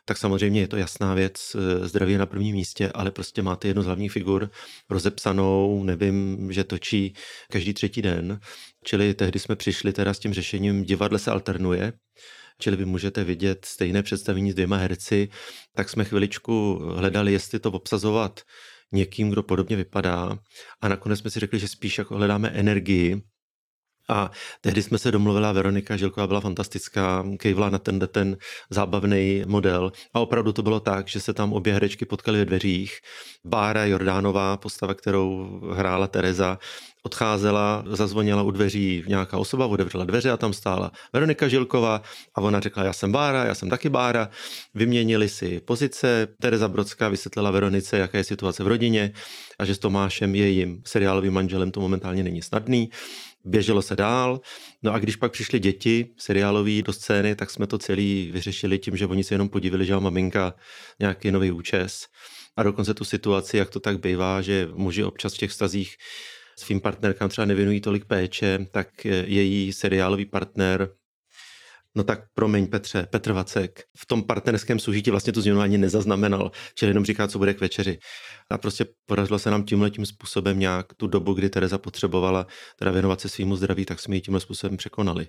tak 0.06 0.18
samozřejmě 0.18 0.62
je 0.62 0.68
to 0.68 0.78
jasná 0.78 1.14
věc, 1.14 1.56
eh, 1.56 1.88
zdraví 1.88 2.12
je 2.12 2.18
na 2.18 2.26
prvním 2.26 2.56
místě, 2.56 2.92
ale 2.94 3.12
prostě 3.12 3.42
máte 3.42 3.68
jednu 3.68 3.84
z 3.84 3.86
hlavních 3.86 4.12
figur 4.12 4.50
rozepsanou, 4.90 5.84
nevím, 5.84 6.52
že 6.52 6.64
točí 6.64 7.14
každý 7.52 7.74
třetí 7.74 8.02
den, 8.02 8.40
čili 8.84 9.14
tehdy 9.14 9.40
jsme 9.40 9.56
přišli 9.56 9.94
teda 9.94 10.14
s 10.14 10.20
tím 10.20 10.34
řešením, 10.34 10.84
divadle 10.84 11.20
se 11.20 11.32
alternuje, 11.32 11.94
čili 12.60 12.76
vy 12.76 12.86
můžete 12.86 13.24
vidět 13.24 13.66
stejné 13.66 14.04
představení 14.04 14.52
s 14.52 14.56
dvěma 14.56 14.78
herci, 14.78 15.30
tak 15.76 15.90
jsme 15.90 16.06
chviličku 16.06 16.80
hledali, 16.96 17.34
jestli 17.34 17.60
to 17.60 17.72
obsazovat 17.72 18.42
někým, 18.92 19.30
kdo 19.30 19.44
podobně 19.44 19.76
vypadá 19.76 20.40
a 20.82 20.88
nakonec 20.88 21.20
jsme 21.20 21.30
si 21.30 21.40
řekli, 21.40 21.60
že 21.60 21.68
spíš 21.68 21.98
jako 21.98 22.16
hledáme 22.16 22.50
energii, 22.50 23.22
a 24.08 24.32
tehdy 24.62 24.82
jsme 24.82 24.98
se 24.98 25.12
domluvila, 25.12 25.52
Veronika 25.52 25.98
Žilková 25.98 26.28
byla 26.28 26.42
fantastická, 26.42 27.26
kejvla 27.40 27.70
na 27.70 27.80
ten, 27.80 28.00
ten 28.12 28.38
zábavný 28.70 29.44
model. 29.48 29.92
A 30.14 30.20
opravdu 30.20 30.54
to 30.54 30.64
bylo 30.64 30.80
tak, 30.80 31.08
že 31.08 31.20
se 31.20 31.34
tam 31.34 31.54
obě 31.54 31.74
herečky 31.74 32.06
potkali 32.06 32.38
ve 32.40 32.46
dveřích. 32.46 33.00
Bára 33.46 33.86
Jordánová, 33.86 34.58
postava, 34.58 34.94
kterou 34.94 35.60
hrála 35.74 36.08
Tereza, 36.08 36.60
odcházela, 37.04 37.84
zazvonila 37.88 38.44
u 38.44 38.52
dveří 38.52 39.04
nějaká 39.08 39.38
osoba, 39.38 39.66
otevřela 39.66 40.06
dveře 40.06 40.32
a 40.32 40.38
tam 40.38 40.54
stála 40.54 40.92
Veronika 41.14 41.48
Žilková 41.48 42.02
a 42.36 42.42
ona 42.42 42.60
řekla, 42.60 42.84
já 42.84 42.94
jsem 42.94 43.12
Bára, 43.12 43.46
já 43.46 43.56
jsem 43.56 43.70
taky 43.70 43.90
Bára. 43.90 44.30
Vyměnili 44.74 45.30
si 45.30 45.60
pozice, 45.60 46.28
Tereza 46.42 46.68
Brodská 46.68 47.10
vysvětlila 47.10 47.52
Veronice, 47.52 47.98
jaká 47.98 48.18
je 48.18 48.24
situace 48.24 48.64
v 48.64 48.68
rodině 48.68 49.12
a 49.60 49.66
že 49.66 49.76
s 49.76 49.80
Tomášem, 49.80 50.36
jejím 50.36 50.82
seriálovým 50.86 51.34
manželem, 51.34 51.72
to 51.72 51.80
momentálně 51.80 52.24
není 52.24 52.42
snadný 52.42 52.90
běželo 53.46 53.82
se 53.82 53.96
dál. 53.96 54.42
No 54.84 54.94
a 54.94 55.00
když 55.00 55.16
pak 55.16 55.32
přišly 55.32 55.60
děti 55.60 56.14
seriálový 56.18 56.82
do 56.82 56.94
scény, 56.94 57.36
tak 57.36 57.50
jsme 57.50 57.68
to 57.68 57.78
celý 57.78 58.30
vyřešili 58.34 58.80
tím, 58.80 58.98
že 58.98 59.08
oni 59.08 59.24
se 59.24 59.34
jenom 59.34 59.50
podívali, 59.50 59.86
že 59.86 59.94
má 59.94 60.00
maminka 60.00 60.54
nějaký 61.00 61.32
nový 61.32 61.52
účes. 61.52 62.06
A 62.58 62.64
dokonce 62.64 62.94
tu 62.94 63.06
situaci, 63.06 63.58
jak 63.58 63.70
to 63.70 63.80
tak 63.80 64.00
bývá, 64.00 64.42
že 64.42 64.68
muži 64.74 65.04
občas 65.04 65.34
v 65.34 65.38
těch 65.38 65.52
stazích 65.52 65.96
svým 66.58 66.82
partnerkám 66.82 67.30
třeba 67.30 67.46
nevěnují 67.46 67.82
tolik 67.82 68.06
péče, 68.06 68.66
tak 68.72 69.06
její 69.06 69.74
seriálový 69.74 70.26
partner 70.26 70.90
No 71.96 72.04
tak 72.04 72.20
promiň 72.34 72.68
Petře, 72.68 73.08
Petr 73.12 73.32
Vacek 73.32 73.84
v 73.98 74.06
tom 74.06 74.24
partnerském 74.24 74.80
soužití 74.80 75.12
vlastně 75.12 75.34
tu 75.34 75.42
změnu 75.42 75.60
ani 75.60 75.78
nezaznamenal, 75.78 76.52
čili 76.76 76.90
jenom 76.90 77.06
říká, 77.06 77.28
co 77.28 77.38
bude 77.38 77.54
k 77.54 77.62
večeři. 77.62 77.98
A 78.50 78.58
prostě 78.58 78.86
podařilo 79.06 79.40
se 79.40 79.52
nám 79.52 79.64
tímhle 79.64 79.90
tím 79.90 80.06
způsobem 80.06 80.60
nějak 80.60 80.94
tu 80.94 81.08
dobu, 81.08 81.34
kdy 81.34 81.50
Tereza 81.50 81.78
potřebovala 81.78 82.48
teda 82.80 82.92
věnovat 82.92 83.22
se 83.22 83.30
svýmu 83.30 83.56
zdraví, 83.56 83.86
tak 83.86 84.00
jsme 84.00 84.16
ji 84.16 84.22
tímhle 84.22 84.42
způsobem 84.42 84.78
překonali. 84.78 85.28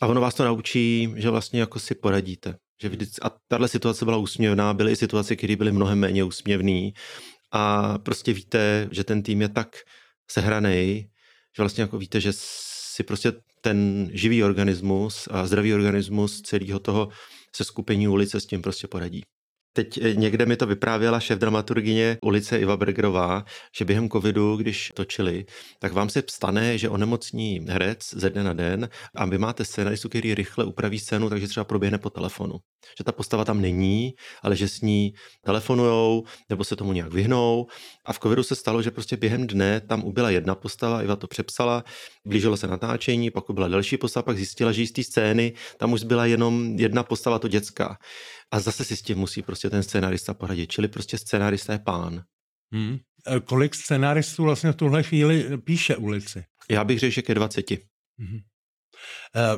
A 0.00 0.06
ono 0.06 0.20
vás 0.20 0.34
to 0.34 0.44
naučí, 0.44 1.14
že 1.16 1.30
vlastně 1.30 1.60
jako 1.60 1.78
si 1.78 1.94
poradíte. 1.94 2.56
Že 2.82 2.88
vždycky, 2.88 3.22
a 3.22 3.30
tahle 3.48 3.68
situace 3.68 4.04
byla 4.04 4.16
úsměvná, 4.16 4.74
byly 4.74 4.92
i 4.92 4.96
situace, 4.96 5.36
které 5.36 5.56
byly 5.56 5.72
mnohem 5.72 5.98
méně 5.98 6.24
úsměvné. 6.24 6.90
A 7.52 7.98
prostě 7.98 8.32
víte, 8.32 8.88
že 8.90 9.04
ten 9.04 9.22
tým 9.22 9.42
je 9.42 9.48
tak 9.48 9.76
sehraný, 10.30 11.08
že 11.56 11.62
vlastně 11.62 11.82
jako 11.82 11.98
víte, 11.98 12.20
že 12.20 12.30
si 12.32 13.02
prostě 13.02 13.32
ten 13.66 14.10
živý 14.12 14.44
organismus 14.44 15.28
a 15.30 15.46
zdravý 15.46 15.74
organismus 15.74 16.42
celého 16.42 16.78
toho 16.78 17.08
se 17.56 17.64
skupení 17.64 18.08
ulice 18.08 18.40
s 18.40 18.46
tím 18.46 18.62
prostě 18.62 18.88
poradí. 18.88 19.22
Teď 19.76 19.98
eh, 19.98 20.14
někde 20.14 20.46
mi 20.46 20.56
to 20.56 20.66
vyprávěla 20.66 21.20
šéf 21.20 21.38
dramaturgině 21.38 22.18
ulice 22.22 22.58
Iva 22.58 22.76
Bergerová, 22.76 23.44
že 23.78 23.84
během 23.84 24.08
covidu, 24.10 24.56
když 24.56 24.92
točili, 24.94 25.44
tak 25.78 25.92
vám 25.92 26.08
se 26.08 26.22
stane, 26.30 26.78
že 26.78 26.88
onemocní 26.88 27.60
herec 27.68 27.98
ze 28.12 28.30
dne 28.30 28.44
na 28.44 28.52
den 28.52 28.88
a 29.14 29.26
vy 29.26 29.38
máte 29.38 29.64
scénaristu, 29.64 30.08
který 30.08 30.34
rychle 30.34 30.64
upraví 30.64 30.98
scénu, 30.98 31.28
takže 31.30 31.48
třeba 31.48 31.64
proběhne 31.64 31.98
po 31.98 32.10
telefonu. 32.10 32.54
Že 32.98 33.04
ta 33.04 33.12
postava 33.12 33.44
tam 33.44 33.60
není, 33.60 34.14
ale 34.42 34.56
že 34.56 34.68
s 34.68 34.80
ní 34.80 35.12
telefonujou 35.44 36.24
nebo 36.48 36.64
se 36.64 36.76
tomu 36.76 36.92
nějak 36.92 37.12
vyhnou. 37.12 37.66
A 38.04 38.12
v 38.12 38.18
covidu 38.18 38.42
se 38.42 38.54
stalo, 38.54 38.82
že 38.82 38.90
prostě 38.90 39.16
během 39.16 39.46
dne 39.46 39.80
tam 39.80 40.04
ubyla 40.04 40.30
jedna 40.30 40.54
postava, 40.54 41.02
Iva 41.02 41.16
to 41.16 41.26
přepsala, 41.26 41.84
blížilo 42.26 42.56
se 42.56 42.66
natáčení, 42.66 43.30
pak 43.30 43.44
byla 43.50 43.68
další 43.68 43.96
postava, 43.96 44.22
pak 44.22 44.36
zjistila, 44.36 44.72
že 44.72 44.86
z 44.86 44.92
té 44.92 45.02
scény 45.02 45.52
tam 45.76 45.92
už 45.92 46.04
byla 46.04 46.26
jenom 46.26 46.78
jedna 46.78 47.02
postava, 47.02 47.38
to 47.38 47.48
dětská. 47.48 47.98
A 48.50 48.60
zase 48.60 48.84
si 48.84 48.96
s 48.96 49.02
tím 49.02 49.18
musí 49.18 49.42
prostě 49.42 49.70
ten 49.70 49.82
scénarista 49.82 50.34
poradit. 50.34 50.70
Čili 50.70 50.88
prostě 50.88 51.18
scénarista 51.18 51.72
je 51.72 51.78
pán. 51.78 52.22
Hmm. 52.72 52.98
E, 53.36 53.40
kolik 53.40 53.74
scénaristů 53.74 54.42
vlastně 54.42 54.72
v 54.72 54.76
tuhle 54.76 55.02
chvíli 55.02 55.58
píše 55.58 55.96
ulici? 55.96 56.44
Já 56.70 56.84
bych 56.84 56.98
řekl, 56.98 57.14
že 57.14 57.22
ke 57.22 57.34
20. 57.34 57.70
Hmm. 58.18 58.38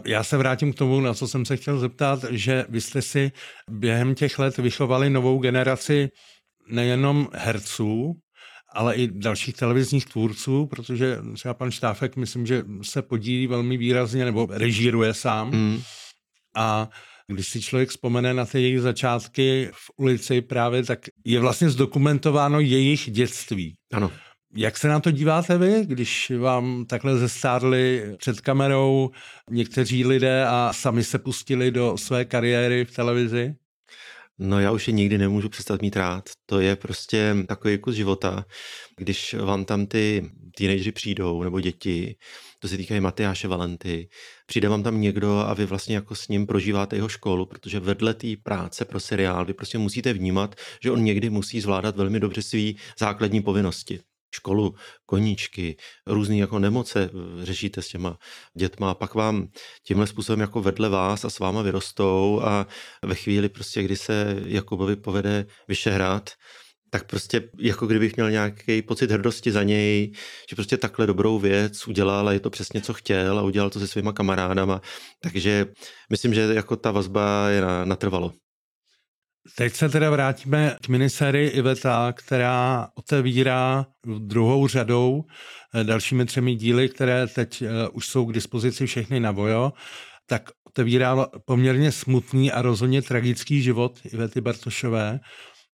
Já 0.07 0.25
se 0.25 0.37
vrátím 0.37 0.73
k 0.73 0.76
tomu, 0.76 1.00
na 1.00 1.14
co 1.14 1.28
jsem 1.28 1.45
se 1.45 1.57
chtěl 1.57 1.78
zeptat, 1.78 2.25
že 2.30 2.66
vy 2.68 2.80
jste 2.80 3.02
si 3.02 3.33
během 3.71 4.14
těch 4.14 4.38
let 4.38 4.57
vychovali 4.57 5.11
novou 5.11 5.38
generaci 5.38 6.09
nejenom 6.68 7.28
herců, 7.33 8.12
ale 8.73 8.95
i 8.95 9.07
dalších 9.07 9.54
televizních 9.54 10.07
tvůrců, 10.07 10.66
protože 10.66 11.18
třeba 11.35 11.54
pan 11.54 11.71
Štáfek, 11.71 12.16
myslím, 12.16 12.47
že 12.47 12.62
se 12.83 13.02
podílí 13.02 13.47
velmi 13.47 13.76
výrazně, 13.76 14.25
nebo 14.25 14.47
režíruje 14.50 15.14
sám. 15.14 15.50
Mm. 15.50 15.83
A 16.57 16.88
když 17.32 17.49
si 17.49 17.62
člověk 17.62 17.88
vzpomene 17.88 18.35
na 18.35 18.47
ty 18.47 18.62
jejich 18.62 18.80
začátky 18.80 19.70
v 19.73 19.90
ulici 19.97 20.40
právě, 20.40 20.85
tak 20.85 20.99
je 21.25 21.40
vlastně 21.40 21.70
zdokumentováno 21.70 22.61
jejich 22.61 23.11
dětství. 23.11 23.75
Ano. 23.92 24.12
Jak 24.54 24.78
se 24.78 24.88
na 24.88 25.00
to 25.00 25.11
díváte 25.11 25.58
vy, 25.58 25.82
když 25.85 26.32
vám 26.38 26.85
takhle 26.85 27.18
zestárli 27.18 28.14
před 28.18 28.40
kamerou 28.40 29.11
někteří 29.50 30.04
lidé 30.04 30.47
a 30.47 30.73
sami 30.73 31.04
se 31.04 31.18
pustili 31.18 31.70
do 31.70 31.97
své 31.97 32.25
kariéry 32.25 32.85
v 32.85 32.94
televizi? 32.94 33.54
No 34.38 34.61
já 34.61 34.73
už 34.73 34.88
je 34.88 34.92
nikdy 34.92 35.18
nemůžu 35.18 35.49
přestat 35.49 35.83
mít 35.83 35.97
rád. 35.97 36.25
To 36.47 36.61
je 36.61 36.76
prostě 36.76 37.37
takový 37.49 37.78
kus 37.78 37.95
života, 37.95 38.45
když 38.97 39.35
vám 39.35 39.64
tam 39.64 39.87
ty 39.87 40.30
teenageři 40.57 40.92
přijdou, 40.92 41.42
nebo 41.42 41.61
děti, 41.61 42.16
to 42.59 42.68
se 42.68 42.76
týká 42.76 42.95
i 42.95 43.00
Matyáše 43.00 43.49
Valenty, 43.49 44.09
přijde 44.47 44.68
vám 44.68 44.83
tam 44.83 45.00
někdo 45.00 45.38
a 45.38 45.54
vy 45.54 45.66
vlastně 45.66 45.95
jako 45.95 46.14
s 46.14 46.28
ním 46.28 46.47
prožíváte 46.47 46.97
jeho 46.97 47.09
školu, 47.09 47.47
protože 47.47 47.80
vedle 47.80 48.14
té 48.14 48.28
práce 48.42 48.85
pro 48.85 49.00
seriál 49.00 49.45
vy 49.45 49.54
prostě 49.54 49.78
musíte 49.78 50.12
vnímat, 50.12 50.54
že 50.83 50.90
on 50.90 51.04
někdy 51.04 51.30
musí 51.30 51.61
zvládat 51.61 51.97
velmi 51.97 52.21
dobře 52.21 52.42
své 52.42 52.73
základní 52.99 53.42
povinnosti 53.42 54.00
školu, 54.30 54.75
koníčky, 55.06 55.76
různé 56.06 56.37
jako 56.37 56.58
nemoce 56.58 57.11
eh, 57.12 57.44
řešíte 57.44 57.82
s 57.82 57.88
těma 57.88 58.18
dětma 58.54 58.90
a 58.90 58.94
pak 58.94 59.14
vám 59.14 59.49
tímhle 59.87 60.06
způsobem 60.06 60.40
jako 60.40 60.62
vedle 60.62 60.88
vás 60.88 61.25
a 61.25 61.30
s 61.30 61.38
váma 61.38 61.62
vyrostou 61.62 62.40
a 62.44 62.66
ve 63.02 63.14
chvíli 63.14 63.49
prostě, 63.49 63.82
kdy 63.82 63.97
se 63.97 64.42
Jakubovi 64.47 64.97
povede 64.97 65.47
vyšehrát, 65.68 66.30
tak 66.90 67.06
prostě 67.06 67.50
jako 67.58 67.87
kdybych 67.87 68.16
měl 68.16 68.30
nějaký 68.30 68.82
pocit 68.82 69.11
hrdosti 69.11 69.52
za 69.52 69.62
něj, 69.62 70.12
že 70.50 70.56
prostě 70.56 70.76
takhle 70.76 71.06
dobrou 71.06 71.38
věc 71.38 71.88
udělal 71.88 72.28
a 72.28 72.32
je 72.32 72.40
to 72.40 72.50
přesně, 72.50 72.80
co 72.80 72.94
chtěl 72.94 73.38
a 73.38 73.42
udělal 73.42 73.70
to 73.70 73.80
se 73.80 73.88
svýma 73.88 74.12
kamarádama. 74.12 74.80
Takže 75.23 75.66
myslím, 76.11 76.35
že 76.35 76.40
jako 76.40 76.76
ta 76.76 76.90
vazba 76.90 77.49
je 77.49 77.62
natrvalo. 77.85 78.32
Teď 79.57 79.75
se 79.75 79.88
teda 79.88 80.11
vrátíme 80.11 80.76
k 80.83 80.88
minisérii 80.88 81.49
Iveta, 81.49 82.12
která 82.17 82.88
otevírá 82.95 83.87
druhou 84.19 84.69
řadou 84.69 85.25
eh, 85.75 85.85
dalšími 85.85 86.25
třemi 86.25 86.55
díly, 86.55 86.88
které 86.88 87.26
teď 87.26 87.62
eh, 87.62 87.88
už 87.88 88.07
jsou 88.07 88.26
k 88.26 88.33
dispozici 88.33 88.87
všechny 88.87 89.21
na 89.21 89.31
Vojo, 89.31 89.73
tak 90.26 90.50
otevírá 90.67 91.26
poměrně 91.45 91.93
smutný 91.93 92.52
a 92.52 92.62
rozhodně 92.62 93.02
tragický 93.02 93.62
život 93.62 94.00
Ivety 94.12 94.40
Bartošové. 94.40 95.21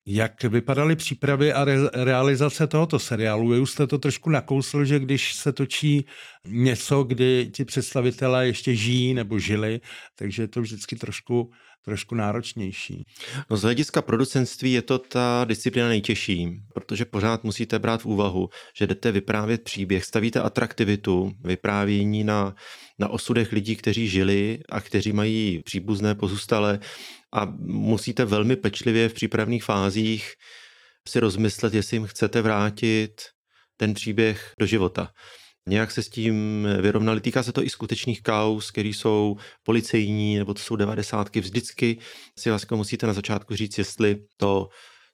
Jak 0.06 0.44
vypadaly 0.44 0.96
přípravy 0.96 1.52
a 1.52 1.64
re- 1.64 1.90
realizace 1.92 2.66
tohoto 2.66 2.98
seriálu? 2.98 3.48
Vy 3.48 3.60
už 3.60 3.70
jste 3.70 3.86
to 3.86 3.98
trošku 3.98 4.30
nakousl, 4.30 4.84
že 4.84 4.98
když 4.98 5.34
se 5.34 5.52
točí 5.52 6.06
něco, 6.46 7.02
kdy 7.02 7.50
ti 7.54 7.64
představitelé 7.64 8.46
ještě 8.46 8.74
žijí 8.74 9.14
nebo 9.14 9.38
žili, 9.38 9.80
takže 10.18 10.42
je 10.42 10.48
to 10.48 10.60
vždycky 10.60 10.96
trošku 10.96 11.50
trošku 11.84 12.14
náročnější. 12.14 13.04
No 13.50 13.56
z 13.56 13.62
hlediska 13.62 14.02
producentství 14.02 14.72
je 14.72 14.82
to 14.82 14.98
ta 14.98 15.44
disciplína 15.48 15.88
nejtěžší, 15.88 16.48
protože 16.74 17.04
pořád 17.04 17.44
musíte 17.44 17.78
brát 17.78 18.02
v 18.02 18.06
úvahu, 18.06 18.48
že 18.76 18.86
jdete 18.86 19.12
vyprávět 19.12 19.62
příběh, 19.62 20.04
stavíte 20.04 20.40
atraktivitu 20.40 21.32
vyprávění 21.44 22.24
na, 22.24 22.54
na 22.98 23.08
osudech 23.08 23.52
lidí, 23.52 23.76
kteří 23.76 24.08
žili 24.08 24.58
a 24.68 24.80
kteří 24.80 25.12
mají 25.12 25.62
příbuzné 25.64 26.14
pozůstalé 26.14 26.78
a 27.32 27.44
musíte 27.60 28.24
velmi 28.24 28.56
pečlivě 28.56 29.08
v 29.08 29.14
přípravných 29.14 29.64
fázích 29.64 30.32
si 31.08 31.20
rozmyslet, 31.20 31.74
jestli 31.74 31.96
jim 31.96 32.06
chcete 32.06 32.42
vrátit 32.42 33.22
ten 33.76 33.94
příběh 33.94 34.52
do 34.58 34.66
života. 34.66 35.12
Nějak 35.68 35.90
se 35.90 36.02
s 36.02 36.08
tím 36.08 36.68
vyrovnali. 36.80 37.20
Týká 37.20 37.42
se 37.42 37.52
to 37.52 37.64
i 37.64 37.70
skutečných 37.70 38.22
kaus, 38.22 38.70
které 38.70 38.88
jsou 38.88 39.36
policejní, 39.62 40.38
nebo 40.38 40.54
to 40.54 40.60
jsou 40.60 40.76
devadesátky. 40.76 41.40
Vždycky 41.40 41.98
si 42.38 42.50
vlastně 42.50 42.76
musíte 42.76 43.06
na 43.06 43.12
začátku 43.12 43.56
říct, 43.56 43.78
jestli 43.78 44.24
to 44.36 44.68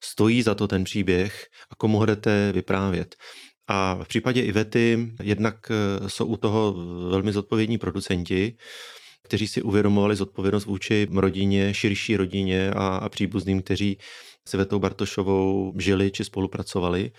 stojí 0.05 0.43
za 0.43 0.55
to 0.55 0.69
ten 0.69 0.85
příběh 0.85 1.47
a 1.71 1.75
komu 1.75 2.05
jdete 2.05 2.52
vyprávět. 2.52 3.17
A 3.67 3.95
v 4.05 4.09
případě 4.09 4.43
Ivety 4.43 5.12
jednak 5.23 5.71
eh, 5.71 6.09
jsou 6.09 6.26
u 6.26 6.37
toho 6.37 6.73
velmi 7.11 7.33
zodpovědní 7.33 7.78
producenti, 7.78 8.57
kteří 9.23 9.49
si 9.49 9.62
uvědomovali 9.62 10.17
zodpovědnost 10.17 10.64
vůči 10.64 11.07
rodině, 11.14 11.75
širší 11.75 12.17
rodině 12.17 12.71
a, 12.71 12.97
a 12.97 13.09
příbuzným, 13.09 13.62
kteří 13.62 13.99
s 14.49 14.55
Ivetou 14.55 14.78
Bartošovou 14.78 15.75
žili 15.78 16.11
či 16.11 16.25
spolupracovali. 16.25 17.12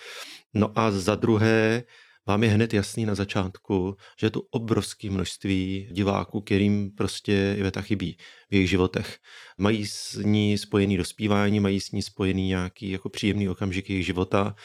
No 0.53 0.71
a 0.75 0.91
za 0.91 1.15
druhé, 1.15 1.83
vám 2.29 2.43
je 2.43 2.49
hned 2.49 2.73
jasný 2.73 3.05
na 3.05 3.15
začátku, 3.15 3.95
že 4.19 4.27
je 4.27 4.31
tu 4.31 4.43
obrovské 4.51 5.09
množství 5.09 5.89
diváků, 5.91 6.41
kterým 6.41 6.91
prostě 6.91 7.55
Iveta 7.57 7.81
chybí 7.81 8.17
v 8.49 8.53
jejich 8.53 8.69
životech. 8.69 9.17
Mají 9.57 9.85
s 9.85 10.15
ní 10.23 10.57
spojený 10.57 10.97
dospívání, 10.97 11.59
mají 11.59 11.79
s 11.79 11.91
ní 11.91 12.01
spojený 12.01 12.47
nějaký 12.47 12.89
jako 12.89 13.09
příjemný 13.09 13.49
okamžik 13.49 13.89
jejich 13.89 14.05
života. 14.05 14.55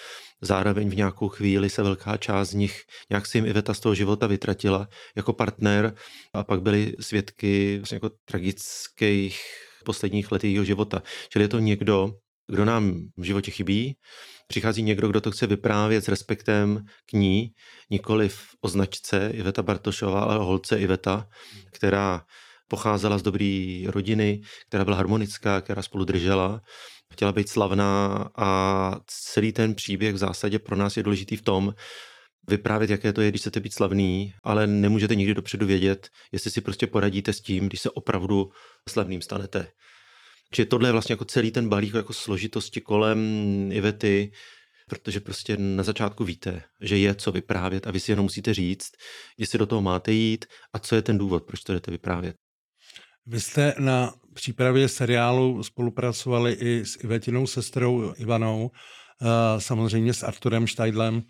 Zároveň 0.40 0.90
v 0.90 0.97
nějakou 0.97 1.28
chvíli 1.28 1.71
se 1.71 1.83
velká 1.83 2.16
část 2.16 2.50
z 2.50 2.54
nich, 2.54 2.83
nějak 3.11 3.26
si 3.26 3.38
jim 3.38 3.47
Iveta 3.47 3.75
z 3.75 3.80
toho 3.80 3.94
života 3.94 4.26
vytratila 4.26 4.88
jako 5.16 5.33
partner 5.33 5.94
a 6.33 6.44
pak 6.44 6.62
byli 6.62 6.94
svědky 7.00 7.78
vlastně 7.78 7.97
jako 7.97 8.11
tragických 8.25 9.40
posledních 9.85 10.33
let 10.33 10.44
jejího 10.44 10.64
života. 10.64 11.02
Čili 11.28 11.44
je 11.44 11.49
to 11.49 11.59
někdo, 11.59 12.14
kdo 12.49 12.65
nám 12.65 12.95
v 13.17 13.23
životě 13.23 13.51
chybí, 13.51 13.97
přichází 14.47 14.83
někdo, 14.83 15.09
kdo 15.09 15.21
to 15.21 15.31
chce 15.31 15.47
vyprávět 15.47 16.05
s 16.05 16.09
respektem 16.09 16.85
k 17.07 17.13
ní, 17.13 17.51
nikoli 17.91 18.29
v 18.29 18.41
označce 18.61 19.31
Iveta 19.35 19.63
Bartošová, 19.63 20.21
ale 20.21 20.45
holce 20.45 20.79
Iveta, 20.79 21.27
která 21.73 22.25
pocházela 22.69 23.19
z 23.19 23.23
dobré 23.23 23.83
rodiny, 23.87 24.41
která 24.69 24.85
byla 24.85 24.97
harmonická, 24.97 25.61
která 25.61 25.83
spolu 25.83 26.05
držela, 26.05 26.61
chtěla 27.13 27.33
být 27.33 27.49
slavná 27.49 28.29
a 28.37 28.93
celý 29.07 29.53
ten 29.53 29.75
příběh 29.75 30.15
v 30.15 30.19
zásadě 30.19 30.59
pro 30.59 30.77
nás 30.77 30.97
je 30.97 31.03
důležitý 31.03 31.37
v 31.37 31.43
tom, 31.43 31.75
vyprávět, 32.49 32.91
jaké 32.91 33.13
to 33.13 33.21
je, 33.21 33.29
když 33.29 33.41
chcete 33.41 33.61
být 33.61 33.75
slavný, 33.75 34.33
ale 34.43 34.67
nemůžete 34.67 35.15
nikdy 35.15 35.35
dopředu 35.35 35.67
vědět, 35.67 36.09
jestli 36.33 36.51
si 36.51 36.61
prostě 36.61 36.87
poradíte 36.87 37.33
s 37.33 37.41
tím, 37.41 37.67
když 37.67 37.81
se 37.81 37.91
opravdu 37.91 38.51
slavným 38.89 39.23
stanete. 39.23 39.69
Čili 40.54 40.66
tohle 40.66 40.88
je 40.88 40.92
vlastně 40.92 41.12
jako 41.12 41.25
celý 41.25 41.50
ten 41.50 41.68
balík 41.68 41.94
jako 41.94 42.12
složitosti 42.12 42.80
kolem 42.80 43.18
Ivety, 43.73 44.32
protože 44.88 45.20
prostě 45.20 45.56
na 45.56 45.82
začátku 45.82 46.25
víte, 46.25 46.62
že 46.80 46.99
je 46.99 47.14
co 47.14 47.32
vyprávět 47.32 47.87
a 47.87 47.90
vy 47.90 48.00
si 48.00 48.12
jenom 48.12 48.25
musíte 48.25 48.54
říct, 48.54 48.92
jestli 49.38 49.58
do 49.58 49.66
toho 49.66 49.82
máte 49.82 50.12
jít 50.12 50.44
a 50.73 50.78
co 50.78 50.94
je 50.94 51.02
ten 51.02 51.18
důvod, 51.18 51.44
proč 51.44 51.61
to 51.61 51.73
jdete 51.73 51.90
vyprávět. 51.90 52.37
Vy 53.26 53.40
jste 53.40 53.75
na 53.78 54.14
přípravě 54.34 54.88
seriálu 54.88 55.62
spolupracovali 55.62 56.52
i 56.52 56.84
s 56.84 57.04
Ivetinou 57.04 57.46
sestrou 57.46 58.14
Ivanou 58.16 58.70
samozřejmě 59.59 60.14
s 60.14 60.23
Arturem 60.23 60.66
Štajdlem, 60.66 61.23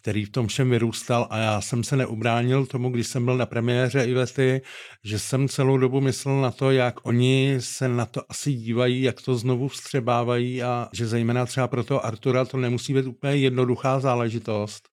který 0.00 0.24
v 0.24 0.30
tom 0.30 0.46
všem 0.46 0.70
vyrůstal 0.70 1.26
a 1.30 1.38
já 1.38 1.60
jsem 1.60 1.84
se 1.84 1.96
neubránil 1.96 2.66
tomu, 2.66 2.90
když 2.90 3.06
jsem 3.06 3.24
byl 3.24 3.36
na 3.36 3.46
premiéře 3.46 4.04
Ivety, 4.04 4.60
že 5.04 5.18
jsem 5.18 5.48
celou 5.48 5.78
dobu 5.78 6.00
myslel 6.00 6.40
na 6.40 6.50
to, 6.50 6.70
jak 6.70 7.06
oni 7.06 7.56
se 7.60 7.88
na 7.88 8.06
to 8.06 8.22
asi 8.28 8.52
dívají, 8.52 9.02
jak 9.02 9.22
to 9.22 9.34
znovu 9.34 9.68
vstřebávají 9.68 10.62
a 10.62 10.88
že 10.92 11.06
zejména 11.06 11.46
třeba 11.46 11.68
pro 11.68 11.84
toho 11.84 12.06
Artura 12.06 12.44
to 12.44 12.56
nemusí 12.56 12.94
být 12.94 13.06
úplně 13.06 13.36
jednoduchá 13.36 14.00
záležitost. 14.00 14.88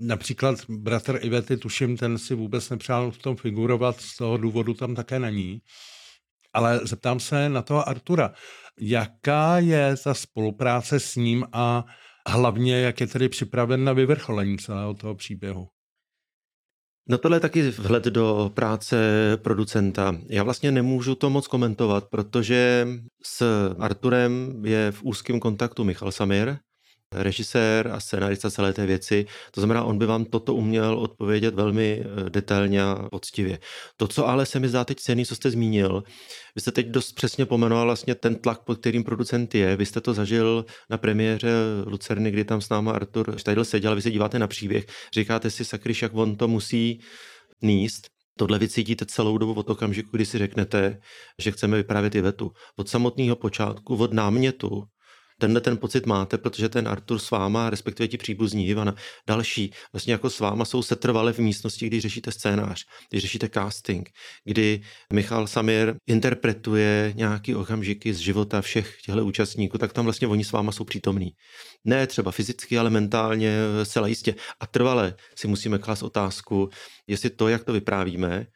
Například 0.00 0.58
bratr 0.68 1.18
Ivety, 1.22 1.56
tuším, 1.56 1.96
ten 1.96 2.18
si 2.18 2.34
vůbec 2.34 2.70
nepřál 2.70 3.10
v 3.10 3.18
tom 3.18 3.36
figurovat, 3.36 4.00
z 4.00 4.16
toho 4.16 4.36
důvodu 4.36 4.74
tam 4.74 4.94
také 4.94 5.18
není. 5.18 5.60
Ale 6.52 6.80
zeptám 6.82 7.20
se 7.20 7.48
na 7.48 7.62
toho 7.62 7.88
Artura. 7.88 8.32
Jaká 8.80 9.58
je 9.58 9.96
ta 10.04 10.14
spolupráce 10.14 11.00
s 11.00 11.16
ním 11.16 11.46
a 11.52 11.84
hlavně, 12.28 12.80
jak 12.80 13.00
je 13.00 13.06
tedy 13.06 13.28
připraven 13.28 13.84
na 13.84 13.92
vyvrcholení 13.92 14.58
celého 14.58 14.94
toho 14.94 15.14
příběhu? 15.14 15.66
No 17.08 17.18
tohle 17.18 17.36
je 17.36 17.40
taky 17.40 17.70
vhled 17.70 18.04
do 18.04 18.50
práce 18.54 18.96
producenta. 19.42 20.16
Já 20.28 20.42
vlastně 20.42 20.72
nemůžu 20.72 21.14
to 21.14 21.30
moc 21.30 21.46
komentovat, 21.46 22.04
protože 22.10 22.88
s 23.24 23.70
Arturem 23.78 24.62
je 24.66 24.92
v 24.92 25.02
úzkém 25.02 25.40
kontaktu 25.40 25.84
Michal 25.84 26.12
Samir, 26.12 26.56
režisér 27.14 27.88
a 27.88 28.00
scénarista 28.00 28.50
celé 28.50 28.72
té 28.72 28.86
věci. 28.86 29.26
To 29.50 29.60
znamená, 29.60 29.84
on 29.84 29.98
by 29.98 30.06
vám 30.06 30.24
toto 30.24 30.54
uměl 30.54 30.98
odpovědět 30.98 31.54
velmi 31.54 32.02
eh, 32.02 32.30
detailně 32.30 32.82
a 32.82 33.08
poctivě. 33.10 33.58
To, 33.96 34.08
co 34.08 34.28
ale 34.28 34.46
se 34.46 34.60
mi 34.60 34.68
zdá 34.68 34.84
teď 34.84 35.00
cený, 35.00 35.26
co 35.26 35.34
jste 35.34 35.50
zmínil, 35.50 36.02
vy 36.54 36.60
jste 36.60 36.72
teď 36.72 36.86
dost 36.86 37.12
přesně 37.12 37.46
pomenoval 37.46 37.84
vlastně 37.84 38.14
ten 38.14 38.34
tlak, 38.34 38.64
pod 38.64 38.78
kterým 38.78 39.04
producent 39.04 39.54
je. 39.54 39.76
Vy 39.76 39.86
jste 39.86 40.00
to 40.00 40.14
zažil 40.14 40.64
na 40.90 40.98
premiéře 40.98 41.50
Lucerny, 41.86 42.30
kdy 42.30 42.44
tam 42.44 42.60
s 42.60 42.68
náma 42.68 42.92
Artur 42.92 43.38
Štajdl 43.38 43.64
seděl, 43.64 43.94
vy 43.94 44.02
se 44.02 44.10
díváte 44.10 44.38
na 44.38 44.46
příběh, 44.46 44.86
říkáte 45.14 45.50
si, 45.50 45.64
sakryš, 45.64 46.02
jak 46.02 46.14
on 46.14 46.36
to 46.36 46.48
musí 46.48 47.00
níst. 47.62 48.06
Tohle 48.38 48.58
vy 48.58 48.68
cítíte 48.68 49.06
celou 49.06 49.38
dobu 49.38 49.52
od 49.52 49.70
okamžiku, 49.70 50.08
kdy 50.12 50.26
si 50.26 50.38
řeknete, 50.38 50.98
že 51.38 51.50
chceme 51.50 51.76
vyprávět 51.76 52.14
i 52.14 52.20
vetu. 52.20 52.50
Od 52.76 52.88
samotného 52.88 53.36
počátku, 53.36 53.96
od 53.96 54.12
námětu, 54.12 54.82
tenhle 55.40 55.60
ten 55.60 55.76
pocit 55.76 56.06
máte, 56.06 56.38
protože 56.38 56.68
ten 56.68 56.88
Artur 56.88 57.18
s 57.18 57.30
váma, 57.30 57.70
respektive 57.70 58.08
ti 58.08 58.16
příbuzní 58.16 58.68
Ivana, 58.68 58.94
další, 59.26 59.72
vlastně 59.92 60.12
jako 60.12 60.30
s 60.30 60.40
váma 60.40 60.64
jsou 60.64 60.82
setrvale 60.82 61.32
v 61.32 61.38
místnosti, 61.38 61.86
kdy 61.86 62.00
řešíte 62.00 62.32
scénář, 62.32 62.84
kdy 63.10 63.20
řešíte 63.20 63.48
casting, 63.48 64.10
kdy 64.44 64.80
Michal 65.12 65.46
Samir 65.46 65.94
interpretuje 66.06 67.12
nějaký 67.16 67.54
okamžiky 67.54 68.14
z 68.14 68.18
života 68.18 68.62
všech 68.62 68.96
těchto 69.04 69.26
účastníků, 69.26 69.78
tak 69.78 69.92
tam 69.92 70.04
vlastně 70.04 70.28
oni 70.28 70.44
s 70.44 70.52
váma 70.52 70.72
jsou 70.72 70.84
přítomní. 70.84 71.30
Ne 71.84 72.06
třeba 72.06 72.30
fyzicky, 72.30 72.78
ale 72.78 72.90
mentálně 72.90 73.56
zcela 73.82 74.06
jistě. 74.06 74.34
A 74.60 74.66
trvale 74.66 75.14
si 75.36 75.48
musíme 75.48 75.78
klást 75.78 76.02
otázku, 76.02 76.68
jestli 77.06 77.30
to, 77.30 77.48
jak 77.48 77.64
to 77.64 77.72
vyprávíme, 77.72 78.46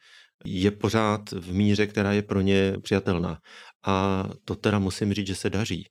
je 0.45 0.71
pořád 0.71 1.31
v 1.31 1.53
míře, 1.53 1.87
která 1.87 2.13
je 2.13 2.21
pro 2.21 2.41
ně 2.41 2.73
přijatelná. 2.81 3.37
A 3.85 4.23
to 4.45 4.55
teda 4.55 4.79
musím 4.79 5.13
říct, 5.13 5.27
že 5.27 5.35
se 5.35 5.49
daří. 5.49 5.87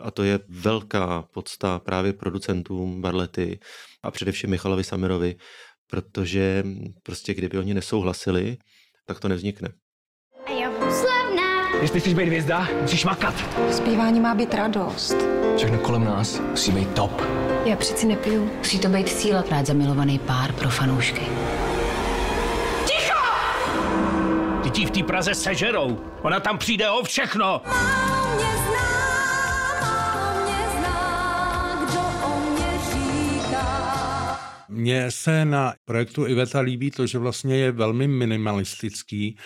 A 0.00 0.10
to 0.10 0.22
je 0.22 0.38
velká 0.48 1.24
podsta 1.34 1.78
právě 1.78 2.12
producentům 2.12 3.02
Barlety 3.02 3.58
a 4.02 4.10
především 4.10 4.50
Michalovi 4.50 4.84
Samirovi, 4.84 5.36
protože 5.90 6.64
prostě 7.02 7.34
kdyby 7.34 7.58
oni 7.58 7.74
nesouhlasili, 7.74 8.56
tak 9.06 9.20
to 9.20 9.28
nevznikne. 9.28 9.68
A 10.46 10.50
já 10.50 10.70
budu 10.70 10.90
slavná. 10.92 11.80
Jestli 11.82 12.00
chceš 12.00 12.14
být 12.14 12.26
hvězda, 12.26 12.68
musíš 12.82 13.04
makat. 13.04 13.34
Zpívání 13.72 14.20
má 14.20 14.34
být 14.34 14.54
radost. 14.54 15.16
Všechno 15.56 15.78
kolem 15.78 16.04
nás 16.04 16.40
musí 16.40 16.72
být 16.72 16.94
top. 16.94 17.22
Já 17.64 17.76
přeci 17.76 18.06
nepiju. 18.06 18.50
Musí 18.58 18.78
to 18.78 18.88
být 18.88 19.08
síla 19.08 19.42
prát 19.42 19.66
zamilovaný 19.66 20.18
pár 20.18 20.52
pro 20.52 20.70
fanoušky. 20.70 21.22
Ticho! 22.86 23.18
Ty 24.62 24.70
ti 24.70 24.86
v 24.86 24.90
té 24.90 25.02
Praze 25.02 25.34
sežerou. 25.34 26.00
Ona 26.22 26.40
tam 26.40 26.58
přijde 26.58 26.90
o 26.90 27.02
všechno. 27.02 27.60
Mně 34.76 35.10
se 35.10 35.44
na 35.44 35.74
projektu 35.84 36.26
Iveta 36.26 36.60
líbí 36.60 36.90
to, 36.90 37.06
že 37.06 37.18
vlastně 37.18 37.56
je 37.56 37.72
velmi 37.72 38.08
minimalistický 38.08 39.36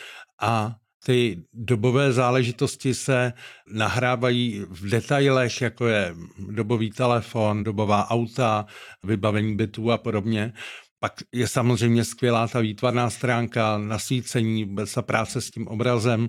a 0.40 0.77
ty 1.05 1.43
dobové 1.55 2.12
záležitosti 2.12 2.95
se 2.95 3.33
nahrávají 3.73 4.64
v 4.69 4.88
detailech, 4.88 5.61
jako 5.61 5.87
je 5.87 6.14
dobový 6.51 6.90
telefon, 6.90 7.64
dobová 7.64 8.11
auta, 8.11 8.66
vybavení 9.05 9.57
bytů 9.57 9.93
a 9.93 9.99
podobně. 9.99 10.53
Pak 11.01 11.12
je 11.33 11.49
samozřejmě 11.49 12.05
skvělá 12.05 12.49
ta 12.49 12.61
výtvarná 12.61 13.11
stránka, 13.11 13.79
nasvícení, 13.79 14.64
vůbec 14.64 14.95
ta 14.95 15.03
práce 15.03 15.40
s 15.40 15.51
tím 15.51 15.69
obrazem, 15.69 16.29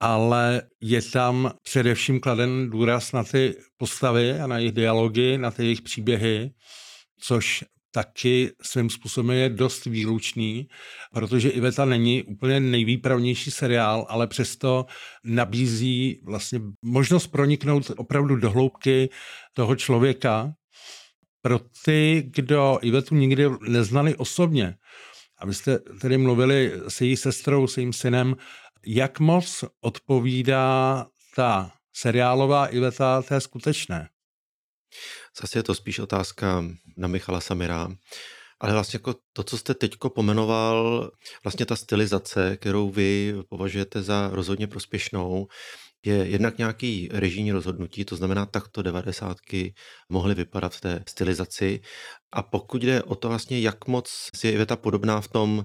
ale 0.00 0.62
je 0.82 1.02
tam 1.02 1.52
především 1.62 2.20
kladen 2.20 2.70
důraz 2.70 3.12
na 3.12 3.24
ty 3.24 3.54
postavy 3.76 4.40
a 4.40 4.46
na 4.46 4.58
jejich 4.58 4.72
dialogy, 4.72 5.38
na 5.38 5.50
ty 5.50 5.62
jejich 5.62 5.82
příběhy, 5.82 6.50
což 7.20 7.64
taky 7.94 8.50
svým 8.62 8.90
způsobem 8.90 9.36
je 9.36 9.48
dost 9.48 9.84
výlučný, 9.84 10.68
protože 11.12 11.48
Iveta 11.48 11.84
není 11.84 12.22
úplně 12.22 12.60
nejvýpravnější 12.60 13.50
seriál, 13.50 14.06
ale 14.08 14.26
přesto 14.26 14.86
nabízí 15.24 16.20
vlastně 16.24 16.60
možnost 16.82 17.26
proniknout 17.26 17.90
opravdu 17.96 18.36
do 18.36 18.50
hloubky 18.50 19.08
toho 19.52 19.76
člověka 19.76 20.52
pro 21.42 21.60
ty, 21.84 22.30
kdo 22.34 22.78
Ivetu 22.82 23.14
nikdy 23.14 23.44
neznali 23.68 24.16
osobně, 24.16 24.74
a 25.38 25.46
vy 25.46 25.54
jste 25.54 25.78
tedy 25.78 26.18
mluvili 26.18 26.72
s 26.88 27.00
její 27.00 27.16
sestrou, 27.16 27.66
s 27.66 27.76
jejím 27.76 27.92
synem, 27.92 28.36
jak 28.86 29.20
moc 29.20 29.64
odpovídá 29.80 31.06
ta 31.36 31.72
seriálová 31.92 32.66
Iveta 32.66 33.22
té 33.22 33.40
skutečné? 33.40 34.08
Zase 35.40 35.58
je 35.58 35.62
to 35.62 35.74
spíš 35.74 35.98
otázka 35.98 36.64
na 36.96 37.08
Michala 37.08 37.40
Samira. 37.40 37.88
Ale 38.60 38.72
vlastně 38.72 38.96
jako 38.96 39.14
to, 39.32 39.42
co 39.42 39.58
jste 39.58 39.74
teďko 39.74 40.10
pomenoval, 40.10 41.10
vlastně 41.44 41.66
ta 41.66 41.76
stylizace, 41.76 42.56
kterou 42.56 42.90
vy 42.90 43.34
považujete 43.48 44.02
za 44.02 44.30
rozhodně 44.32 44.66
prospěšnou, 44.66 45.46
je 46.06 46.14
jednak 46.14 46.58
nějaký 46.58 47.08
režijní 47.12 47.52
rozhodnutí, 47.52 48.04
to 48.04 48.16
znamená, 48.16 48.46
takto 48.46 48.82
devadesátky 48.82 49.74
mohly 50.08 50.34
vypadat 50.34 50.74
v 50.74 50.80
té 50.80 51.04
stylizaci. 51.08 51.80
A 52.32 52.42
pokud 52.42 52.82
jde 52.82 53.02
o 53.02 53.14
to 53.14 53.28
vlastně, 53.28 53.60
jak 53.60 53.86
moc 53.86 54.28
je 54.44 54.52
Iveta 54.52 54.76
podobná 54.76 55.20
v 55.20 55.28
tom, 55.28 55.64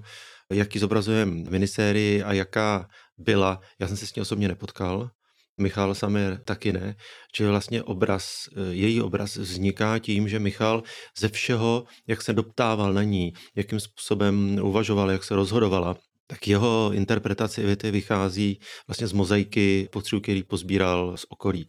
jaký 0.52 0.78
zobrazujeme 0.78 1.50
minisérii 1.50 2.22
a 2.22 2.32
jaká 2.32 2.88
byla, 3.18 3.60
já 3.78 3.88
jsem 3.88 3.96
se 3.96 4.06
s 4.06 4.14
ní 4.14 4.22
osobně 4.22 4.48
nepotkal, 4.48 5.10
Michal 5.60 5.94
Samer 5.94 6.40
taky 6.44 6.72
ne, 6.72 6.94
že 7.36 7.48
vlastně 7.48 7.82
obraz, 7.82 8.48
její 8.70 9.00
obraz 9.00 9.36
vzniká 9.36 9.98
tím, 9.98 10.28
že 10.28 10.38
Michal 10.38 10.82
ze 11.18 11.28
všeho, 11.28 11.84
jak 12.08 12.22
se 12.22 12.32
doptával 12.32 12.92
na 12.92 13.02
ní, 13.02 13.32
jakým 13.56 13.80
způsobem 13.80 14.58
uvažoval, 14.62 15.10
jak 15.10 15.24
se 15.24 15.34
rozhodovala, 15.34 15.96
tak 16.26 16.48
jeho 16.48 16.90
interpretace 16.94 17.62
Ivety 17.62 17.90
vychází 17.90 18.58
vlastně 18.88 19.06
z 19.06 19.12
mozaiky 19.12 19.88
potřebu, 19.92 20.20
který 20.20 20.42
pozbíral 20.42 21.16
z 21.16 21.26
okolí. 21.28 21.66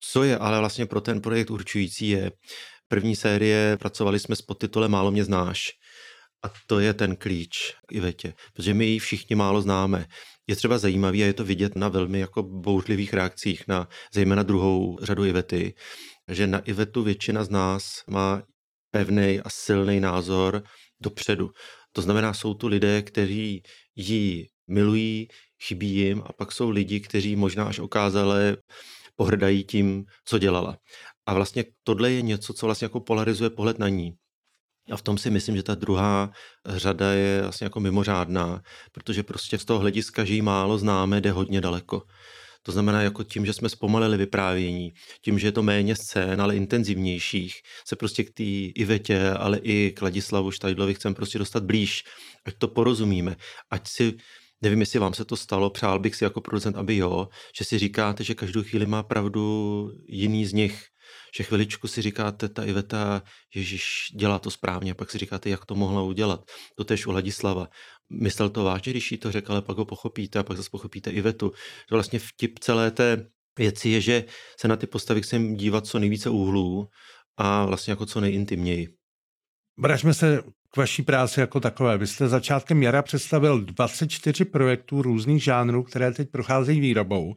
Co 0.00 0.22
je 0.22 0.38
ale 0.38 0.58
vlastně 0.58 0.86
pro 0.86 1.00
ten 1.00 1.20
projekt 1.20 1.50
určující 1.50 2.08
je, 2.08 2.32
první 2.88 3.16
série 3.16 3.76
pracovali 3.76 4.18
jsme 4.18 4.36
s 4.36 4.42
podtitulem 4.42 4.90
Málo 4.90 5.10
mě 5.10 5.24
znáš. 5.24 5.70
A 6.44 6.50
to 6.66 6.80
je 6.80 6.94
ten 6.94 7.16
klíč 7.16 7.74
k 7.86 7.92
Ivetě, 7.92 8.34
protože 8.54 8.74
my 8.74 8.86
ji 8.86 8.98
všichni 8.98 9.36
málo 9.36 9.62
známe. 9.62 10.06
Je 10.46 10.56
třeba 10.56 10.78
zajímavý 10.78 11.22
a 11.22 11.26
je 11.26 11.32
to 11.32 11.44
vidět 11.44 11.76
na 11.76 11.88
velmi 11.88 12.18
jako 12.18 12.42
bouřlivých 12.42 13.14
reakcích 13.14 13.68
na 13.68 13.88
zejména 14.14 14.42
druhou 14.42 14.98
řadu 15.02 15.24
Ivety, 15.24 15.74
že 16.28 16.46
na 16.46 16.58
Ivetu 16.58 17.02
většina 17.02 17.44
z 17.44 17.50
nás 17.50 18.02
má 18.10 18.42
pevný 18.90 19.40
a 19.40 19.50
silný 19.50 20.00
názor 20.00 20.62
dopředu. 21.00 21.50
To 21.92 22.02
znamená, 22.02 22.34
jsou 22.34 22.54
tu 22.54 22.68
lidé, 22.68 23.02
kteří 23.02 23.62
ji 23.96 24.46
milují, 24.68 25.28
chybí 25.62 25.94
jim 25.94 26.22
a 26.26 26.32
pak 26.32 26.52
jsou 26.52 26.70
lidi, 26.70 27.00
kteří 27.00 27.36
možná 27.36 27.64
až 27.64 27.78
okázale 27.78 28.56
pohrdají 29.16 29.64
tím, 29.64 30.04
co 30.24 30.38
dělala. 30.38 30.78
A 31.26 31.34
vlastně 31.34 31.64
tohle 31.82 32.12
je 32.12 32.22
něco, 32.22 32.52
co 32.52 32.66
vlastně 32.66 32.84
jako 32.84 33.00
polarizuje 33.00 33.50
pohled 33.50 33.78
na 33.78 33.88
ní. 33.88 34.12
A 34.90 34.96
v 34.96 35.02
tom 35.02 35.18
si 35.18 35.30
myslím, 35.30 35.56
že 35.56 35.62
ta 35.62 35.74
druhá 35.74 36.30
řada 36.66 37.12
je 37.12 37.42
vlastně 37.42 37.64
jako 37.64 37.80
mimořádná, 37.80 38.62
protože 38.92 39.22
prostě 39.22 39.58
z 39.58 39.64
toho 39.64 39.80
hlediska, 39.80 40.24
že 40.24 40.34
ji 40.34 40.42
málo 40.42 40.78
známe, 40.78 41.20
jde 41.20 41.30
hodně 41.30 41.60
daleko. 41.60 42.02
To 42.62 42.72
znamená, 42.72 43.02
jako 43.02 43.22
tím, 43.22 43.46
že 43.46 43.52
jsme 43.52 43.68
zpomalili 43.68 44.16
vyprávění, 44.16 44.92
tím, 45.22 45.38
že 45.38 45.46
je 45.46 45.52
to 45.52 45.62
méně 45.62 45.96
scén, 45.96 46.40
ale 46.40 46.56
intenzivnějších, 46.56 47.54
se 47.86 47.96
prostě 47.96 48.24
k 48.24 48.30
té 48.30 48.42
Ivetě, 48.74 49.30
ale 49.30 49.58
i 49.58 49.92
k 49.96 50.02
Ladislavu 50.02 50.50
Štajdlovi 50.50 50.94
chceme 50.94 51.14
prostě 51.14 51.38
dostat 51.38 51.62
blíž, 51.64 52.04
ať 52.44 52.54
to 52.58 52.68
porozumíme, 52.68 53.36
ať 53.70 53.88
si 53.88 54.14
Nevím, 54.64 54.80
jestli 54.80 54.98
vám 54.98 55.14
se 55.14 55.24
to 55.24 55.36
stalo, 55.36 55.70
přál 55.70 55.98
bych 55.98 56.16
si 56.16 56.24
jako 56.24 56.40
producent, 56.40 56.76
aby 56.76 56.96
jo, 56.96 57.28
že 57.58 57.64
si 57.64 57.78
říkáte, 57.78 58.24
že 58.24 58.34
každou 58.34 58.62
chvíli 58.62 58.86
má 58.86 59.02
pravdu 59.02 59.90
jiný 60.06 60.46
z 60.46 60.52
nich, 60.52 60.84
že 61.36 61.44
chviličku 61.44 61.88
si 61.88 62.02
říkáte, 62.02 62.48
ta 62.48 62.64
Iveta, 62.64 63.22
Ježíš 63.54 64.12
dělá 64.14 64.38
to 64.38 64.50
správně, 64.50 64.94
pak 64.94 65.10
si 65.10 65.18
říkáte, 65.18 65.50
jak 65.50 65.66
to 65.66 65.74
mohla 65.74 66.02
udělat. 66.02 66.50
To 66.76 66.84
tež 66.84 67.06
u 67.06 67.12
Ladislava. 67.12 67.68
Myslel 68.10 68.48
to 68.48 68.64
vážně, 68.64 68.92
když 68.92 69.12
jí 69.12 69.18
to 69.18 69.32
řekl, 69.32 69.52
ale 69.52 69.62
pak 69.62 69.76
ho 69.76 69.84
pochopíte 69.84 70.38
a 70.38 70.42
pak 70.42 70.56
zase 70.56 70.70
pochopíte 70.70 71.10
Ivetu. 71.10 71.52
To 71.88 71.94
vlastně 71.94 72.18
vtip 72.18 72.58
celé 72.58 72.90
té 72.90 73.26
věci 73.58 73.88
je, 73.88 74.00
že 74.00 74.24
se 74.60 74.68
na 74.68 74.76
ty 74.76 74.86
postavy 74.86 75.22
chceme 75.22 75.54
dívat 75.54 75.86
co 75.86 75.98
nejvíce 75.98 76.30
úhlů 76.30 76.88
a 77.36 77.66
vlastně 77.66 77.90
jako 77.90 78.06
co 78.06 78.20
nejintimněji. 78.20 78.88
Vraťme 79.76 80.14
se 80.14 80.42
k 80.74 80.76
vaší 80.76 81.02
práci 81.02 81.40
jako 81.40 81.60
takové. 81.60 81.98
Vy 81.98 82.06
jste 82.06 82.28
začátkem 82.28 82.82
jara 82.82 83.02
představil 83.02 83.60
24 83.60 84.44
projektů 84.44 85.02
různých 85.02 85.44
žánrů, 85.44 85.82
které 85.82 86.12
teď 86.12 86.30
procházejí 86.30 86.80
výrobou, 86.80 87.34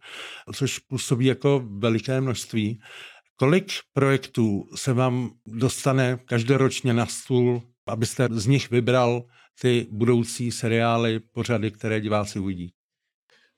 což 0.53 0.79
působí 0.79 1.25
jako 1.25 1.63
veliké 1.79 2.21
množství. 2.21 2.79
Kolik 3.37 3.71
projektů 3.93 4.69
se 4.75 4.93
vám 4.93 5.31
dostane 5.47 6.19
každoročně 6.25 6.93
na 6.93 7.05
stůl, 7.05 7.61
abyste 7.87 8.27
z 8.31 8.47
nich 8.47 8.71
vybral 8.71 9.23
ty 9.61 9.87
budoucí 9.91 10.51
seriály, 10.51 11.19
pořady, 11.19 11.71
které 11.71 12.01
diváci 12.01 12.39
uvidí? 12.39 12.73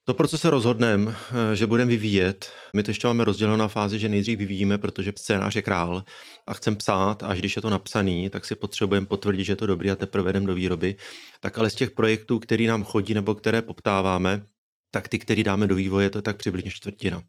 To, 0.03 0.13
pro 0.13 0.27
co 0.27 0.37
se 0.37 0.49
rozhodneme, 0.49 1.15
že 1.53 1.67
budeme 1.67 1.89
vyvíjet, 1.89 2.51
my 2.75 2.83
to 2.83 2.91
ještě 2.91 3.07
máme 3.07 3.23
rozděleno 3.23 3.57
na 3.57 3.67
fázi, 3.67 3.99
že 3.99 4.09
nejdřív 4.09 4.39
vyvíjíme, 4.39 4.77
protože 4.77 5.13
scénář 5.15 5.55
je 5.55 5.61
král 5.61 6.03
a 6.47 6.53
chcem 6.53 6.75
psát, 6.75 7.23
až 7.23 7.39
když 7.39 7.55
je 7.55 7.61
to 7.61 7.69
napsaný, 7.69 8.29
tak 8.29 8.45
si 8.45 8.55
potřebujeme 8.55 9.07
potvrdit, 9.07 9.43
že 9.43 9.51
je 9.51 9.55
to 9.55 9.65
dobrý 9.65 9.91
a 9.91 9.95
teprve 9.95 10.29
jdem 10.29 10.45
do 10.45 10.55
výroby. 10.55 10.95
Tak 11.39 11.57
ale 11.57 11.69
z 11.69 11.75
těch 11.75 11.91
projektů, 11.91 12.39
který 12.39 12.67
nám 12.67 12.83
chodí 12.83 13.13
nebo 13.13 13.35
které 13.35 13.61
poptáváme, 13.61 14.45
tak 14.91 15.07
ty, 15.07 15.19
který 15.19 15.43
dáme 15.43 15.67
do 15.67 15.75
vývoje, 15.75 16.09
to 16.09 16.17
je 16.17 16.21
tak 16.21 16.37
přibližně 16.37 16.71
čtvrtina. 16.71 17.23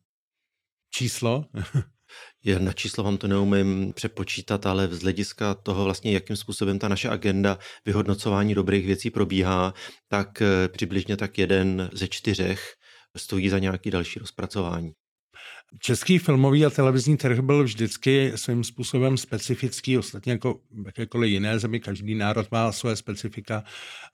Číslo? 0.90 1.44
Je, 2.44 2.60
na 2.60 2.72
číslo 2.72 3.04
vám 3.04 3.16
to 3.16 3.28
neumím 3.28 3.92
přepočítat, 3.92 4.66
ale 4.66 4.88
z 4.88 5.02
hlediska 5.02 5.54
toho 5.54 5.84
vlastně, 5.84 6.12
jakým 6.12 6.36
způsobem 6.36 6.78
ta 6.78 6.88
naše 6.88 7.08
agenda 7.08 7.58
vyhodnocování 7.86 8.54
dobrých 8.54 8.86
věcí 8.86 9.10
probíhá, 9.10 9.74
tak 10.08 10.42
eh, 10.42 10.68
přibližně 10.68 11.16
tak 11.16 11.38
jeden 11.38 11.90
ze 11.92 12.08
čtyřech 12.08 12.74
stojí 13.16 13.48
za 13.48 13.58
nějaký 13.58 13.90
další 13.90 14.18
rozpracování. 14.18 14.92
Český 15.80 16.18
filmový 16.18 16.66
a 16.66 16.70
televizní 16.70 17.16
trh 17.16 17.40
byl 17.40 17.64
vždycky 17.64 18.32
svým 18.34 18.64
způsobem 18.64 19.16
specifický, 19.16 19.98
ostatně 19.98 20.32
jako 20.32 20.60
jakékoliv 20.86 21.30
jiné 21.30 21.58
zemi, 21.58 21.80
každý 21.80 22.14
národ 22.14 22.50
má 22.50 22.72
své 22.72 22.96
specifika. 22.96 23.64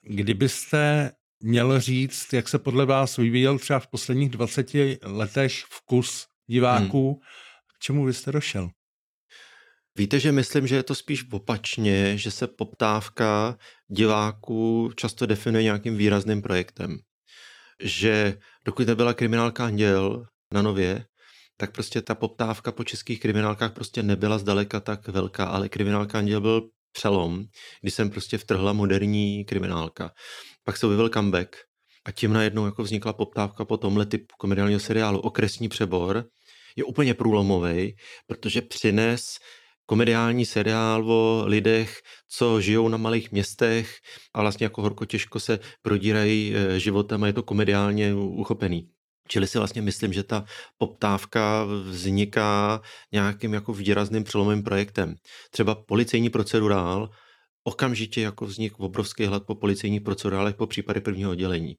Kdybyste 0.01 1.11
měl 1.43 1.79
říct, 1.79 2.33
jak 2.33 2.49
se 2.49 2.59
podle 2.59 2.85
vás 2.85 3.17
vyvíjel 3.17 3.59
třeba 3.59 3.79
v 3.79 3.87
posledních 3.87 4.29
20 4.29 4.71
letech 5.03 5.53
vkus 5.69 6.27
diváků, 6.47 7.09
hmm 7.09 7.21
čemu 7.79 8.05
vy 8.05 8.13
jste 8.13 8.31
došel? 8.31 8.69
Víte, 9.97 10.19
že 10.19 10.31
myslím, 10.31 10.67
že 10.67 10.75
je 10.75 10.83
to 10.83 10.95
spíš 10.95 11.31
opačně, 11.31 12.17
že 12.17 12.31
se 12.31 12.47
poptávka 12.47 13.57
diváků 13.87 14.91
často 14.95 15.25
definuje 15.25 15.63
nějakým 15.63 15.97
výrazným 15.97 16.41
projektem. 16.41 16.97
Že 17.79 18.37
dokud 18.65 18.87
nebyla 18.87 19.13
kriminálka 19.13 19.65
Anděl 19.65 20.25
na 20.53 20.61
Nově, 20.61 21.05
tak 21.57 21.71
prostě 21.71 22.01
ta 22.01 22.15
poptávka 22.15 22.71
po 22.71 22.83
českých 22.83 23.19
kriminálkách 23.19 23.73
prostě 23.73 24.03
nebyla 24.03 24.37
zdaleka 24.37 24.79
tak 24.79 25.07
velká, 25.07 25.45
ale 25.45 25.69
kriminálka 25.69 26.17
Anděl 26.17 26.41
byl 26.41 26.69
přelom, 26.91 27.43
kdy 27.81 27.91
jsem 27.91 28.09
prostě 28.09 28.37
vtrhla 28.37 28.73
moderní 28.73 29.45
kriminálka. 29.45 30.11
Pak 30.63 30.77
se 30.77 30.85
objevil 30.85 31.09
comeback 31.09 31.55
a 32.05 32.11
tím 32.11 32.33
najednou 32.33 32.65
jako 32.65 32.83
vznikla 32.83 33.13
poptávka 33.13 33.65
po 33.65 33.77
tomhle 33.77 34.05
typu 34.05 34.35
komediálního 34.39 34.79
seriálu 34.79 35.19
Okresní 35.19 35.69
přebor, 35.69 36.25
je 36.75 36.83
úplně 36.83 37.13
průlomový, 37.13 37.95
protože 38.27 38.61
přines 38.61 39.37
komediální 39.85 40.45
seriál 40.45 41.11
o 41.11 41.43
lidech, 41.45 42.01
co 42.29 42.61
žijou 42.61 42.87
na 42.87 42.97
malých 42.97 43.31
městech 43.31 43.97
a 44.33 44.41
vlastně 44.41 44.65
jako 44.65 44.81
horko 44.81 45.05
těžko 45.05 45.39
se 45.39 45.59
prodírají 45.81 46.53
eh, 46.55 46.79
životem 46.79 47.23
a 47.23 47.27
je 47.27 47.33
to 47.33 47.43
komediálně 47.43 48.13
uchopený. 48.13 48.89
Čili 49.27 49.47
si 49.47 49.57
vlastně 49.57 49.81
myslím, 49.81 50.13
že 50.13 50.23
ta 50.23 50.45
poptávka 50.77 51.65
vzniká 51.83 52.81
nějakým 53.11 53.53
jako 53.53 53.73
výrazným 53.73 54.23
přelomovým 54.23 54.63
projektem. 54.63 55.15
Třeba 55.51 55.75
policejní 55.75 56.29
procedurál 56.29 57.09
okamžitě 57.63 58.21
jako 58.21 58.45
vznik 58.45 58.79
obrovský 58.79 59.25
hlad 59.25 59.43
po 59.45 59.55
policejních 59.55 60.01
procedurálech 60.01 60.55
po 60.55 60.67
případě 60.67 61.01
prvního 61.01 61.31
oddělení. 61.31 61.75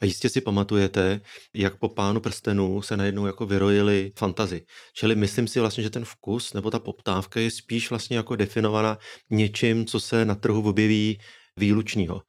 A 0.00 0.04
jistě 0.04 0.28
si 0.28 0.40
pamatujete, 0.40 1.20
jak 1.54 1.78
po 1.78 1.88
pánu 1.88 2.20
prstenů 2.20 2.82
se 2.82 2.96
najednou 2.96 3.26
jako 3.26 3.46
vyrojily 3.46 4.12
fantazy. 4.18 4.66
Čili 4.94 5.14
myslím 5.14 5.48
si 5.48 5.60
vlastně, 5.60 5.82
že 5.82 5.90
ten 5.90 6.04
vkus 6.04 6.52
nebo 6.52 6.70
ta 6.70 6.78
poptávka 6.78 7.40
je 7.40 7.50
spíš 7.50 7.90
vlastně 7.90 8.16
jako 8.16 8.36
definovaná 8.36 8.98
něčím, 9.30 9.86
co 9.86 10.00
se 10.00 10.24
na 10.24 10.34
trhu 10.34 10.68
objeví 10.68 11.18
výlučního. 11.56 12.22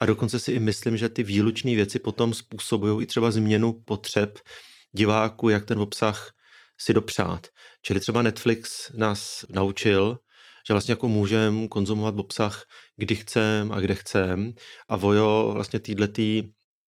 A 0.00 0.06
dokonce 0.06 0.38
si 0.38 0.52
i 0.52 0.60
myslím, 0.60 0.96
že 0.96 1.08
ty 1.08 1.22
výlučné 1.22 1.74
věci 1.74 1.98
potom 1.98 2.34
způsobují 2.34 3.02
i 3.02 3.06
třeba 3.06 3.30
změnu 3.30 3.72
potřeb 3.84 4.38
diváků, 4.92 5.48
jak 5.48 5.64
ten 5.64 5.78
obsah 5.78 6.32
si 6.78 6.94
dopřát. 6.94 7.46
Čili 7.82 8.00
třeba 8.00 8.22
Netflix 8.22 8.90
nás 8.96 9.44
naučil, 9.48 10.18
že 10.68 10.74
vlastně 10.74 10.92
jako 10.92 11.08
můžeme 11.08 11.68
konzumovat 11.68 12.14
obsah, 12.18 12.64
kdy 12.96 13.14
chcem 13.14 13.72
a 13.72 13.80
kde 13.80 13.94
chcem. 13.94 14.52
A 14.88 14.96
Vojo 14.96 15.50
vlastně 15.54 15.80
týhletý 15.80 16.42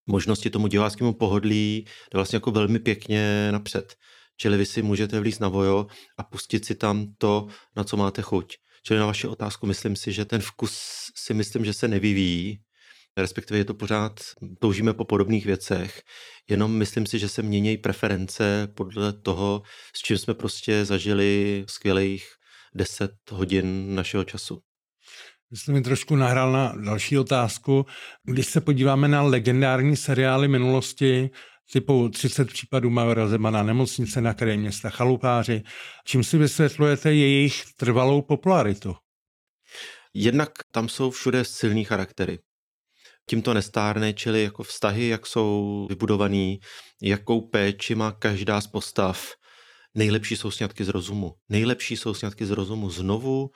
možnosti 0.06 0.50
tomu 0.50 0.66
diváckému 0.66 1.12
pohodlí 1.12 1.84
jde 1.84 2.18
vlastně 2.18 2.36
jako 2.36 2.50
velmi 2.50 2.78
pěkně 2.78 3.52
napřed. 3.52 3.94
Čili 4.36 4.56
vy 4.56 4.66
si 4.66 4.82
můžete 4.82 5.20
vlízt 5.20 5.40
na 5.40 5.48
Vojo 5.48 5.86
a 6.18 6.22
pustit 6.22 6.64
si 6.64 6.74
tam 6.74 7.06
to, 7.18 7.46
na 7.76 7.84
co 7.84 7.96
máte 7.96 8.22
chuť. 8.22 8.56
Čili 8.82 8.98
na 8.98 9.06
vaši 9.06 9.26
otázku 9.26 9.66
myslím 9.66 9.96
si, 9.96 10.12
že 10.12 10.24
ten 10.24 10.40
vkus 10.40 10.78
si 11.16 11.34
myslím, 11.34 11.64
že 11.64 11.72
se 11.72 11.88
nevyvíjí, 11.88 12.58
respektive 13.16 13.58
je 13.58 13.64
to 13.64 13.74
pořád, 13.74 14.20
toužíme 14.60 14.94
po 14.94 15.04
podobných 15.04 15.46
věcech, 15.46 16.02
jenom 16.48 16.72
myslím 16.72 17.06
si, 17.06 17.18
že 17.18 17.28
se 17.28 17.42
mění 17.42 17.76
preference 17.76 18.68
podle 18.74 19.12
toho, 19.12 19.62
s 19.96 19.98
čím 19.98 20.18
jsme 20.18 20.34
prostě 20.34 20.84
zažili 20.84 21.64
skvělých 21.68 22.26
10 22.74 23.10
hodin 23.30 23.94
našeho 23.94 24.24
času. 24.24 24.65
Vy 25.50 25.56
jste 25.56 25.72
mi 25.72 25.82
trošku 25.82 26.16
nahrál 26.16 26.52
na 26.52 26.74
další 26.84 27.18
otázku. 27.18 27.86
Když 28.24 28.46
se 28.46 28.60
podíváme 28.60 29.08
na 29.08 29.22
legendární 29.22 29.96
seriály 29.96 30.48
minulosti, 30.48 31.30
typu 31.72 32.08
30 32.08 32.48
případů 32.48 32.90
Majora 32.90 33.28
Zemana, 33.28 33.62
Nemocnice 33.62 34.20
na 34.20 34.34
kraji 34.34 34.56
města, 34.56 34.90
Chalupáři, 34.90 35.62
čím 36.04 36.24
si 36.24 36.38
vysvětlujete 36.38 37.14
jejich 37.14 37.62
trvalou 37.76 38.22
popularitu? 38.22 38.96
Jednak 40.14 40.50
tam 40.70 40.88
jsou 40.88 41.10
všude 41.10 41.44
silný 41.44 41.84
charaktery. 41.84 42.38
Tím 43.28 43.42
to 43.42 43.54
nestárne, 43.54 44.12
čili 44.12 44.42
jako 44.42 44.62
vztahy, 44.62 45.08
jak 45.08 45.26
jsou 45.26 45.86
vybudovaný, 45.88 46.60
jakou 47.02 47.40
péči 47.40 47.94
má 47.94 48.12
každá 48.12 48.60
z 48.60 48.66
postav. 48.66 49.32
Nejlepší 49.94 50.36
jsou 50.36 50.50
sňatky 50.50 50.84
z 50.84 50.88
rozumu. 50.88 51.34
Nejlepší 51.48 51.96
jsou 51.96 52.14
sňatky 52.14 52.46
z 52.46 52.50
rozumu. 52.50 52.90
Znovu 52.90 53.50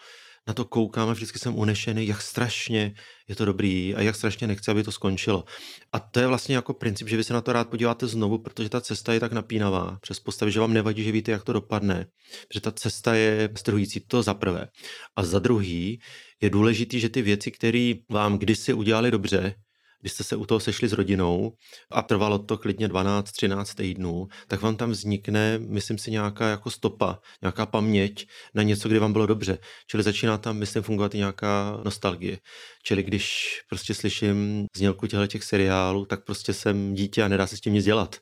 na 0.51 0.55
to 0.55 0.65
koukám 0.65 1.09
a 1.09 1.13
vždycky 1.13 1.39
jsem 1.39 1.59
unešený, 1.59 2.07
jak 2.07 2.23
strašně 2.23 2.95
je 3.29 3.37
to 3.37 3.45
dobrý 3.45 3.95
a 3.95 4.03
jak 4.03 4.17
strašně 4.17 4.47
nechci, 4.47 4.71
aby 4.71 4.83
to 4.83 4.93
skončilo. 4.93 5.45
A 5.93 6.01
to 6.01 6.21
je 6.21 6.27
vlastně 6.27 6.55
jako 6.55 6.75
princip, 6.75 7.09
že 7.09 7.17
vy 7.17 7.25
se 7.25 7.33
na 7.33 7.41
to 7.41 7.53
rád 7.53 7.69
podíváte 7.69 8.07
znovu, 8.07 8.39
protože 8.39 8.69
ta 8.69 8.81
cesta 8.81 9.13
je 9.13 9.21
tak 9.21 9.33
napínavá 9.33 9.99
přes 10.03 10.21
postavy, 10.21 10.53
že 10.53 10.61
vám 10.61 10.73
nevadí, 10.73 11.05
že 11.05 11.13
víte, 11.13 11.31
jak 11.33 11.45
to 11.45 11.53
dopadne. 11.53 12.07
Protože 12.49 12.61
ta 12.61 12.73
cesta 12.73 13.15
je 13.15 13.49
strhující, 13.57 14.01
to 14.01 14.23
za 14.23 14.35
prvé. 14.35 14.69
A 15.17 15.25
za 15.25 15.39
druhý 15.39 16.01
je 16.43 16.51
důležitý, 16.51 17.01
že 17.01 17.09
ty 17.09 17.23
věci, 17.23 17.51
které 17.51 17.95
vám 18.11 18.39
kdysi 18.39 18.73
udělali 18.73 19.11
dobře, 19.11 19.55
když 20.01 20.13
jste 20.13 20.25
se 20.25 20.37
u 20.37 20.47
toho 20.47 20.61
sešli 20.61 20.89
s 20.89 20.93
rodinou 20.93 21.53
a 21.91 22.03
trvalo 22.03 22.39
to 22.39 22.59
klidně 22.59 22.89
12-13 22.89 23.75
týdnů, 23.75 24.29
tak 24.49 24.63
vám 24.63 24.77
tam 24.77 24.91
vznikne, 24.91 25.59
myslím 25.59 25.99
si, 25.99 26.11
nějaká 26.11 26.49
jako 26.49 26.71
stopa, 26.71 27.19
nějaká 27.43 27.67
paměť 27.67 28.29
na 28.55 28.63
něco, 28.63 28.89
kdy 28.89 28.99
vám 28.99 29.13
bylo 29.13 29.27
dobře. 29.27 29.59
Čili 29.87 30.03
začíná 30.03 30.39
tam, 30.39 30.59
myslím, 30.59 30.83
fungovat 30.83 31.15
i 31.15 31.19
nějaká 31.19 31.81
nostalgie. 31.85 32.39
Čili 32.83 33.03
když 33.03 33.59
prostě 33.69 33.95
slyším 33.95 34.67
znělku 34.77 35.07
těchto 35.07 35.27
těch 35.27 35.45
seriálů, 35.45 36.05
tak 36.05 36.25
prostě 36.25 36.53
jsem 36.53 36.95
dítě 36.95 37.23
a 37.23 37.29
nedá 37.29 37.47
se 37.47 37.57
s 37.57 37.61
tím 37.61 37.73
nic 37.73 37.85
dělat 37.85 38.17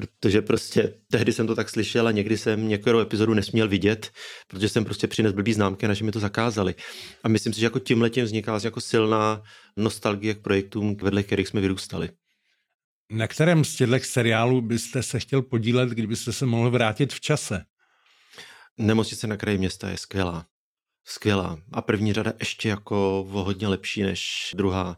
protože 0.00 0.42
prostě 0.42 0.94
tehdy 1.10 1.32
jsem 1.32 1.46
to 1.46 1.54
tak 1.54 1.70
slyšel 1.70 2.06
a 2.06 2.10
někdy 2.10 2.38
jsem 2.38 2.68
některou 2.68 3.00
epizodu 3.00 3.34
nesměl 3.34 3.68
vidět, 3.68 4.10
protože 4.48 4.68
jsem 4.68 4.84
prostě 4.84 5.06
přines 5.06 5.32
blbý 5.32 5.52
známky 5.52 5.86
a 5.86 5.88
naši 5.88 6.04
mi 6.04 6.12
to 6.12 6.20
zakázali. 6.20 6.74
A 7.24 7.28
myslím 7.28 7.52
si, 7.52 7.60
že 7.60 7.66
jako 7.66 7.78
tím 7.78 8.02
letím 8.02 8.24
vzniká 8.24 8.52
vlastně 8.52 8.66
jako 8.66 8.80
silná 8.80 9.42
nostalgie 9.76 10.34
k 10.34 10.42
projektům, 10.42 10.96
vedle 10.96 11.22
kterých 11.22 11.48
jsme 11.48 11.60
vyrůstali. 11.60 12.10
Na 13.10 13.26
kterém 13.26 13.64
z 13.64 13.76
těchto 13.76 13.98
seriálů 14.00 14.60
byste 14.60 15.02
se 15.02 15.20
chtěl 15.20 15.42
podílet, 15.42 15.88
kdybyste 15.88 16.32
se 16.32 16.46
mohl 16.46 16.70
vrátit 16.70 17.12
v 17.12 17.20
čase? 17.20 17.64
Nemocnice 18.78 19.26
na 19.26 19.36
kraji 19.36 19.58
města 19.58 19.90
je 19.90 19.96
skvělá. 19.96 20.46
Skvělá. 21.04 21.58
A 21.72 21.82
první 21.82 22.12
řada 22.12 22.32
ještě 22.38 22.68
jako 22.68 23.20
o 23.20 23.44
hodně 23.44 23.68
lepší 23.68 24.02
než 24.02 24.50
druhá. 24.56 24.96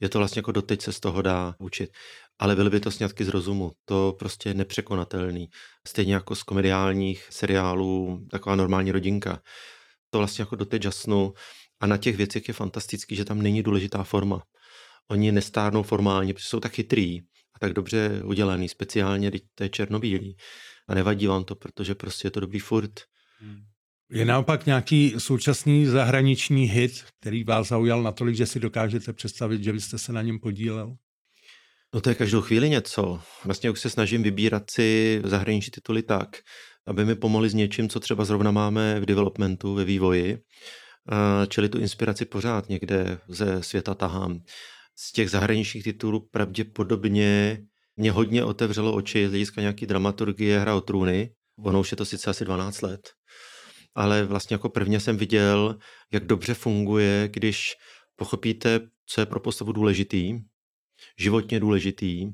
Je 0.00 0.08
to 0.08 0.18
vlastně 0.18 0.38
jako 0.38 0.52
doteď 0.52 0.82
se 0.82 0.92
z 0.92 1.00
toho 1.00 1.22
dá 1.22 1.54
učit 1.58 1.90
ale 2.38 2.56
byly 2.56 2.70
by 2.70 2.80
to 2.80 2.90
sňatky 2.90 3.24
z 3.24 3.28
rozumu. 3.28 3.72
To 3.84 4.16
prostě 4.18 4.48
je 4.48 4.54
nepřekonatelný. 4.54 5.48
Stejně 5.88 6.14
jako 6.14 6.34
z 6.34 6.42
komediálních 6.42 7.26
seriálů, 7.30 8.26
taková 8.30 8.56
normální 8.56 8.92
rodinka. 8.92 9.42
To 10.10 10.18
vlastně 10.18 10.42
jako 10.42 10.56
doteď 10.56 10.84
jasnu. 10.84 11.32
A 11.80 11.86
na 11.86 11.96
těch 11.96 12.16
věcech 12.16 12.48
je 12.48 12.54
fantastický, 12.54 13.16
že 13.16 13.24
tam 13.24 13.42
není 13.42 13.62
důležitá 13.62 14.04
forma. 14.04 14.42
Oni 15.10 15.32
nestárnou 15.32 15.82
formálně, 15.82 16.34
protože 16.34 16.48
jsou 16.48 16.60
tak 16.60 16.72
chytrý 16.72 17.20
a 17.54 17.58
tak 17.60 17.72
dobře 17.72 18.22
udělaný, 18.24 18.68
speciálně, 18.68 19.28
když 19.28 19.42
to 19.54 19.62
je 19.62 19.68
černobílý. 19.68 20.36
A 20.88 20.94
nevadí 20.94 21.26
vám 21.26 21.44
to, 21.44 21.54
protože 21.54 21.94
prostě 21.94 22.26
je 22.26 22.30
to 22.30 22.40
dobrý 22.40 22.58
furt. 22.58 23.00
Hmm. 23.38 23.60
Je 24.10 24.24
naopak 24.24 24.66
nějaký 24.66 25.14
současný 25.18 25.86
zahraniční 25.86 26.64
hit, 26.64 27.04
který 27.20 27.44
vás 27.44 27.68
zaujal 27.68 28.02
natolik, 28.02 28.36
že 28.36 28.46
si 28.46 28.60
dokážete 28.60 29.12
představit, 29.12 29.62
že 29.62 29.72
byste 29.72 29.98
se 29.98 30.12
na 30.12 30.22
něm 30.22 30.38
podílel? 30.38 30.96
No 31.94 32.00
to 32.00 32.08
je 32.08 32.14
každou 32.14 32.40
chvíli 32.40 32.70
něco. 32.70 33.20
Vlastně 33.44 33.70
už 33.70 33.80
se 33.80 33.90
snažím 33.90 34.22
vybírat 34.22 34.62
si 34.70 35.20
zahraniční 35.24 35.70
tituly 35.70 36.02
tak, 36.02 36.36
aby 36.86 37.04
mi 37.04 37.14
pomohli 37.14 37.48
s 37.48 37.54
něčím, 37.54 37.88
co 37.88 38.00
třeba 38.00 38.24
zrovna 38.24 38.50
máme 38.50 39.00
v 39.00 39.06
developmentu, 39.06 39.74
ve 39.74 39.84
vývoji. 39.84 40.38
Čili 41.48 41.68
tu 41.68 41.78
inspiraci 41.78 42.24
pořád 42.24 42.68
někde 42.68 43.18
ze 43.28 43.62
světa 43.62 43.94
tahám. 43.94 44.38
Z 44.96 45.12
těch 45.12 45.30
zahraničních 45.30 45.84
titulů 45.84 46.28
pravděpodobně 46.30 47.58
mě 47.96 48.12
hodně 48.12 48.44
otevřelo 48.44 48.94
oči 48.94 49.26
z 49.26 49.30
hlediska 49.30 49.60
nějaký 49.60 49.86
dramaturgie 49.86 50.58
Hra 50.58 50.74
o 50.74 50.80
trůny. 50.80 51.30
Ono 51.58 51.80
už 51.80 51.90
je 51.90 51.96
to 51.96 52.04
sice 52.04 52.30
asi 52.30 52.44
12 52.44 52.82
let. 52.82 53.00
Ale 53.94 54.24
vlastně 54.24 54.54
jako 54.54 54.68
prvně 54.68 55.00
jsem 55.00 55.16
viděl, 55.16 55.76
jak 56.12 56.26
dobře 56.26 56.54
funguje, 56.54 57.28
když 57.32 57.72
pochopíte, 58.16 58.80
co 59.06 59.20
je 59.20 59.26
pro 59.26 59.40
postavu 59.40 59.72
důležitý, 59.72 60.32
životně 61.18 61.60
důležitý 61.60 62.26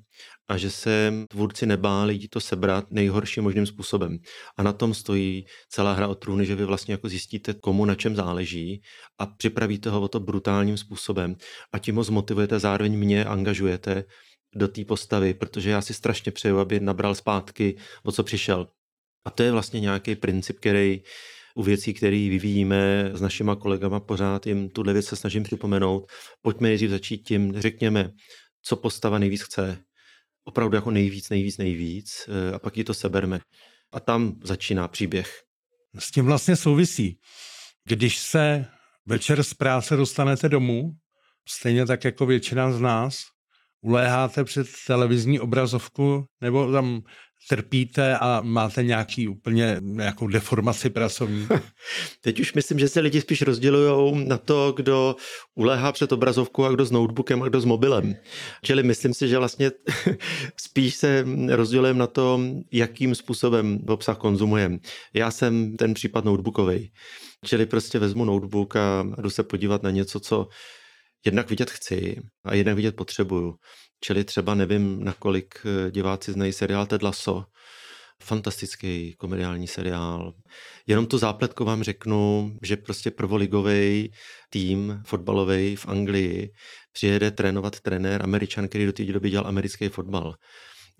a 0.49 0.57
že 0.57 0.71
se 0.71 1.13
tvůrci 1.29 1.67
nebáli 1.67 2.29
to 2.29 2.41
sebrat 2.41 2.91
nejhorším 2.91 3.45
možným 3.45 3.67
způsobem. 3.67 4.19
A 4.57 4.63
na 4.63 4.73
tom 4.73 4.95
stojí 4.95 5.45
celá 5.69 5.93
hra 5.93 6.09
o 6.09 6.15
trůny, 6.15 6.47
že 6.47 6.55
vy 6.55 6.65
vlastně 6.65 6.95
jako 6.95 7.09
zjistíte, 7.09 7.55
komu 7.55 7.85
na 7.85 7.95
čem 7.95 8.17
záleží 8.17 8.83
a 9.19 9.27
připravíte 9.27 9.91
ho 9.91 10.01
o 10.01 10.09
to 10.09 10.21
brutálním 10.21 10.77
způsobem 10.77 11.37
a 11.73 11.79
tím 11.79 11.97
ho 11.97 12.05
zmotivujete, 12.05 12.59
zároveň 12.59 12.99
mě 12.99 13.25
angažujete 13.25 14.05
do 14.55 14.69
té 14.69 14.85
postavy, 14.85 15.35
protože 15.35 15.71
já 15.71 15.83
si 15.83 15.95
strašně 15.95 16.33
přeju, 16.33 16.59
aby 16.59 16.81
nabral 16.81 17.15
zpátky, 17.15 17.77
o 18.05 18.13
co 18.13 18.23
přišel. 18.23 18.67
A 19.25 19.31
to 19.31 19.43
je 19.43 19.53
vlastně 19.53 19.81
nějaký 19.81 20.15
princip, 20.15 20.57
který 20.57 21.03
u 21.55 21.63
věcí, 21.63 21.95
které 21.95 22.17
vyvíjíme 22.17 23.11
s 23.15 23.21
našima 23.21 23.57
kolegama, 23.57 24.01
pořád 24.01 24.47
jim 24.47 24.71
tuhle 24.71 24.93
věc 24.93 25.07
se 25.07 25.17
snažím 25.17 25.43
připomenout. 25.43 26.13
Pojďme 26.43 26.69
nejdřív 26.69 26.91
začít 26.91 27.19
tím, 27.19 27.61
řekněme, 27.61 28.11
co 28.63 28.77
postava 28.77 29.19
nejvíc 29.19 29.43
chce. 29.43 29.85
Opravdu 30.45 30.77
jako 30.77 30.91
nejvíc, 30.91 31.31
nejvíc, 31.31 31.59
nejvíc 31.59 32.29
eh, 32.29 32.55
a 32.55 32.59
pak 32.59 32.77
ji 32.77 32.85
to 32.85 32.95
seberme. 32.95 33.41
A 33.93 34.01
tam 34.01 34.35
začíná 34.45 34.89
příběh. 34.89 35.43
S 35.99 36.11
tím 36.11 36.25
vlastně 36.25 36.57
souvisí. 36.57 37.19
Když 37.85 38.19
se 38.19 38.67
večer 39.07 39.43
z 39.43 39.55
práce 39.55 39.97
dostanete 39.97 40.49
domů, 40.49 40.91
stejně 41.49 41.87
tak 41.87 42.05
jako 42.05 42.27
většina 42.27 42.73
z 42.73 42.81
nás, 42.81 43.23
uléháte 43.81 44.45
před 44.45 44.67
televizní 44.87 45.41
obrazovku 45.41 46.25
nebo 46.41 46.73
tam 46.73 47.03
trpíte 47.49 48.19
a 48.19 48.41
máte 48.45 48.83
nějaký 48.83 49.29
úplně 49.29 49.77
nějakou 49.81 50.27
deformaci 50.27 50.91
pracovní? 50.91 51.49
Teď 52.21 52.41
už 52.41 52.53
myslím, 52.55 52.79
že 52.79 52.89
se 52.89 53.01
lidi 53.01 53.21
spíš 53.21 53.43
rozdělují 53.43 54.25
na 54.29 54.39
to, 54.39 54.73
kdo 54.77 55.17
uléhá 55.55 55.93
před 55.93 56.13
obrazovkou 56.13 56.65
a 56.65 56.73
kdo 56.73 56.85
s 56.85 56.91
notebookem 56.91 57.43
a 57.43 57.49
kdo 57.49 57.61
s 57.61 57.65
mobilem. 57.65 58.15
Čili 58.65 58.83
myslím 58.83 59.15
si, 59.15 59.29
že 59.29 59.39
vlastně 59.39 59.71
spíš 60.57 60.95
se 60.95 61.27
rozdělujeme 61.49 61.99
na 61.99 62.07
to, 62.07 62.41
jakým 62.73 63.15
způsobem 63.15 63.79
obsah 63.89 64.19
konzumujeme. 64.19 64.79
Já 65.15 65.31
jsem 65.31 65.77
ten 65.77 65.95
případ 65.95 66.25
notebookový. 66.25 66.93
Čili 67.45 67.67
prostě 67.67 67.99
vezmu 67.99 68.25
notebook 68.25 68.77
a 68.77 69.07
jdu 69.23 69.31
se 69.31 69.43
podívat 69.43 69.83
na 69.83 69.91
něco, 69.91 70.21
co 70.21 70.49
jednak 71.25 71.51
vidět 71.51 71.71
chci 71.71 72.23
a 72.45 72.55
jednak 72.55 72.77
vidět 72.77 72.97
potřebuju. 72.97 73.55
Čili 74.05 74.25
třeba 74.25 74.55
nevím, 74.55 75.05
nakolik 75.05 75.55
eh, 75.65 75.91
diváci 75.91 76.33
znají 76.33 76.53
seriál 76.53 76.87
Ted 76.87 77.03
Lasso, 77.03 77.45
fantastický 78.23 79.15
komediální 79.19 79.67
seriál. 79.67 80.33
Jenom 80.87 81.07
tu 81.07 81.19
zápletku 81.19 81.65
vám 81.65 81.83
řeknu, 81.83 82.53
že 82.63 82.77
prostě 82.77 83.11
prvoligový 83.11 84.13
tým 84.51 85.03
fotbalový 85.07 85.77
v 85.77 85.89
Anglii 85.89 86.51
přijede 86.93 87.31
trénovat 87.31 87.81
trenér 87.81 88.23
američan, 88.23 88.69
který 88.69 88.87
do 88.87 88.93
té 88.93 89.05
doby 89.05 89.31
dělal 89.31 89.47
americký 89.47 89.89
fotbal. 89.89 90.35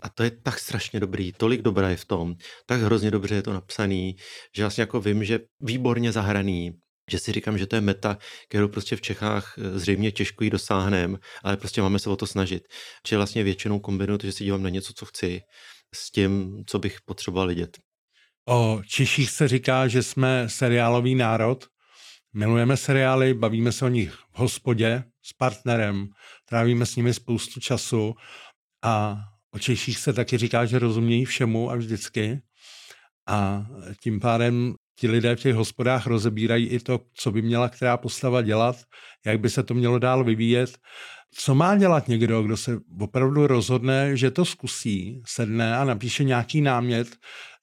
A 0.01 0.09
to 0.09 0.23
je 0.23 0.31
tak 0.43 0.59
strašně 0.59 0.99
dobrý, 0.99 1.31
tolik 1.31 1.61
dobrá 1.61 1.89
je 1.89 1.97
v 1.97 2.05
tom, 2.05 2.33
tak 2.65 2.81
hrozně 2.81 3.11
dobře 3.11 3.35
je 3.35 3.41
to 3.41 3.53
napsaný, 3.53 4.15
že 4.55 4.63
vlastně 4.63 4.81
jako 4.81 5.01
vím, 5.01 5.23
že 5.23 5.39
výborně 5.59 6.11
zahraný, 6.11 6.71
že 7.09 7.19
si 7.19 7.31
říkám, 7.31 7.57
že 7.57 7.67
to 7.67 7.75
je 7.75 7.81
meta, 7.81 8.17
kterou 8.49 8.67
prostě 8.67 8.95
v 8.95 9.01
Čechách 9.01 9.55
eh, 9.57 9.79
zřejmě 9.79 10.11
těžko 10.11 10.43
jí 10.43 10.49
dosáhneme, 10.49 11.17
ale 11.43 11.57
prostě 11.57 11.81
máme 11.81 11.99
se 11.99 12.09
o 12.09 12.15
to 12.15 12.27
snažit. 12.27 12.63
Čili 13.03 13.17
vlastně 13.17 13.43
většinou 13.43 13.79
kombinuju 13.79 14.17
to, 14.17 14.27
že 14.27 14.33
si 14.33 14.43
dívám 14.43 14.63
na 14.63 14.69
něco, 14.69 14.93
co 14.93 15.05
chci, 15.05 15.41
s 15.95 16.11
tím, 16.11 16.63
co 16.67 16.79
bych 16.79 17.01
potřeboval 17.05 17.47
vidět. 17.47 17.77
O 18.47 18.81
Češích 18.87 19.29
se 19.29 19.47
říká, 19.47 19.87
že 19.87 20.03
jsme 20.03 20.49
seriálový 20.49 21.15
národ. 21.15 21.65
Milujeme 22.33 22.77
seriály, 22.77 23.33
bavíme 23.33 23.71
se 23.71 23.85
o 23.85 23.87
nich 23.87 24.13
v 24.13 24.39
hospodě 24.39 25.03
s 25.21 25.33
partnerem, 25.33 26.07
trávíme 26.45 26.85
s 26.85 26.95
nimi 26.95 27.13
spoustu 27.13 27.59
času 27.59 28.13
a 28.83 29.17
o 29.51 29.59
Češích 29.59 29.97
se 29.97 30.13
taky 30.13 30.37
říká, 30.37 30.65
že 30.65 30.79
rozumějí 30.79 31.25
všemu 31.25 31.71
a 31.71 31.75
vždycky. 31.75 32.41
A 33.27 33.65
tím 34.03 34.19
pádem 34.19 34.75
ti 34.99 35.07
lidé 35.07 35.35
v 35.35 35.39
těch 35.39 35.55
hospodách 35.55 36.07
rozebírají 36.07 36.67
i 36.67 36.79
to, 36.79 36.99
co 37.13 37.31
by 37.31 37.41
měla 37.41 37.69
která 37.69 37.97
postava 37.97 38.41
dělat, 38.41 38.75
jak 39.25 39.39
by 39.39 39.49
se 39.49 39.63
to 39.63 39.73
mělo 39.73 39.99
dál 39.99 40.23
vyvíjet. 40.23 40.77
Co 41.35 41.55
má 41.55 41.77
dělat 41.77 42.07
někdo, 42.07 42.43
kdo 42.43 42.57
se 42.57 42.77
opravdu 42.99 43.47
rozhodne, 43.47 44.17
že 44.17 44.31
to 44.31 44.45
zkusí, 44.45 45.21
sedne 45.25 45.77
a 45.77 45.83
napíše 45.83 46.23
nějaký 46.23 46.61
námět, 46.61 47.07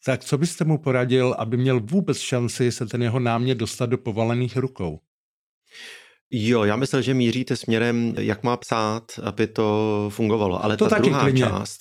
tak 0.05 0.25
co 0.25 0.38
byste 0.38 0.64
mu 0.64 0.79
poradil, 0.79 1.35
aby 1.38 1.57
měl 1.57 1.81
vůbec 1.81 2.19
šanci 2.19 2.73
se 2.73 2.87
ten 2.87 3.03
jeho 3.03 3.21
námět 3.21 3.59
dostat 3.59 3.87
do 3.87 3.99
povalených 3.99 4.57
rukou? 4.57 4.99
Jo, 6.31 6.64
já 6.64 6.77
myslel, 6.77 7.03
že 7.03 7.14
míříte 7.14 7.57
směrem, 7.57 8.14
jak 8.19 8.43
má 8.43 8.57
psát, 8.57 9.03
aby 9.23 9.47
to 9.47 10.09
fungovalo. 10.12 10.64
Ale 10.64 10.77
to 10.77 10.88
ta 10.88 10.99
druhá 10.99 11.21
klidně. 11.21 11.43
část, 11.43 11.79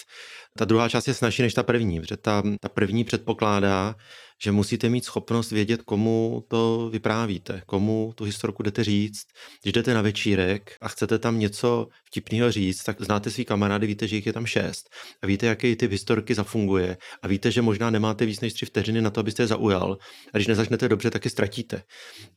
ta 0.58 0.66
druhá 0.66 0.90
část 0.90 1.08
je 1.08 1.14
snažší 1.14 1.42
než 1.42 1.54
ta 1.54 1.64
první, 1.64 2.00
protože 2.00 2.18
ta, 2.18 2.44
ta 2.62 2.70
první 2.70 3.04
předpokládá, 3.04 3.96
že 4.44 4.52
musíte 4.52 4.90
mít 4.90 5.06
schopnost 5.06 5.52
vědět, 5.52 5.82
komu 5.82 6.44
to 6.48 6.90
vyprávíte, 6.92 7.62
komu 7.66 8.14
tu 8.16 8.24
historku 8.24 8.64
jdete 8.64 8.84
říct. 8.84 9.26
Když 9.64 9.74
jdete 9.74 9.94
na 9.94 10.02
večírek 10.02 10.78
a 10.82 10.88
chcete 10.88 11.20
tam 11.20 11.40
něco 11.40 11.88
vtipného 12.04 12.52
říct, 12.52 12.84
tak 12.84 13.02
znáte 13.02 13.32
svý 13.32 13.46
kamarády, 13.46 13.88
víte, 13.88 14.08
že 14.08 14.16
jich 14.16 14.26
je 14.26 14.34
tam 14.34 14.46
šest 14.46 14.90
a 15.22 15.28
víte, 15.28 15.46
jaký 15.46 15.76
ty 15.76 15.88
historky 15.88 16.36
zafunguje 16.36 16.98
a 17.22 17.28
víte, 17.28 17.52
že 17.52 17.62
možná 17.62 17.90
nemáte 17.90 18.26
víc 18.26 18.40
než 18.40 18.54
tři 18.54 18.66
vteřiny 18.66 19.02
na 19.02 19.10
to, 19.10 19.20
abyste 19.20 19.44
je 19.44 19.48
zaujal 19.48 19.98
a 20.34 20.38
když 20.38 20.48
nezačnete 20.48 20.90
dobře, 20.90 21.12
tak 21.12 21.26
je 21.26 21.32
ztratíte. 21.32 21.84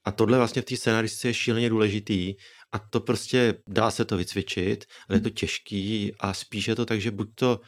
A 0.04 0.12
tohle 0.12 0.38
vlastně 0.38 0.62
v 0.62 0.64
té 0.64 0.76
scénaristice 0.76 1.28
je 1.28 1.34
šíleně 1.34 1.70
důležitý 1.70 2.34
a 2.72 2.78
to 2.78 3.00
prostě 3.00 3.54
dá 3.68 3.90
se 3.90 4.04
to 4.04 4.16
vycvičit, 4.16 4.84
ale 5.08 5.16
je 5.16 5.20
to 5.20 5.30
těžký 5.30 6.12
a 6.20 6.34
spíš 6.34 6.68
je 6.68 6.76
to 6.76 6.86
tak, 6.86 7.00
že 7.00 7.10
buď 7.10 7.28
to 7.34 7.60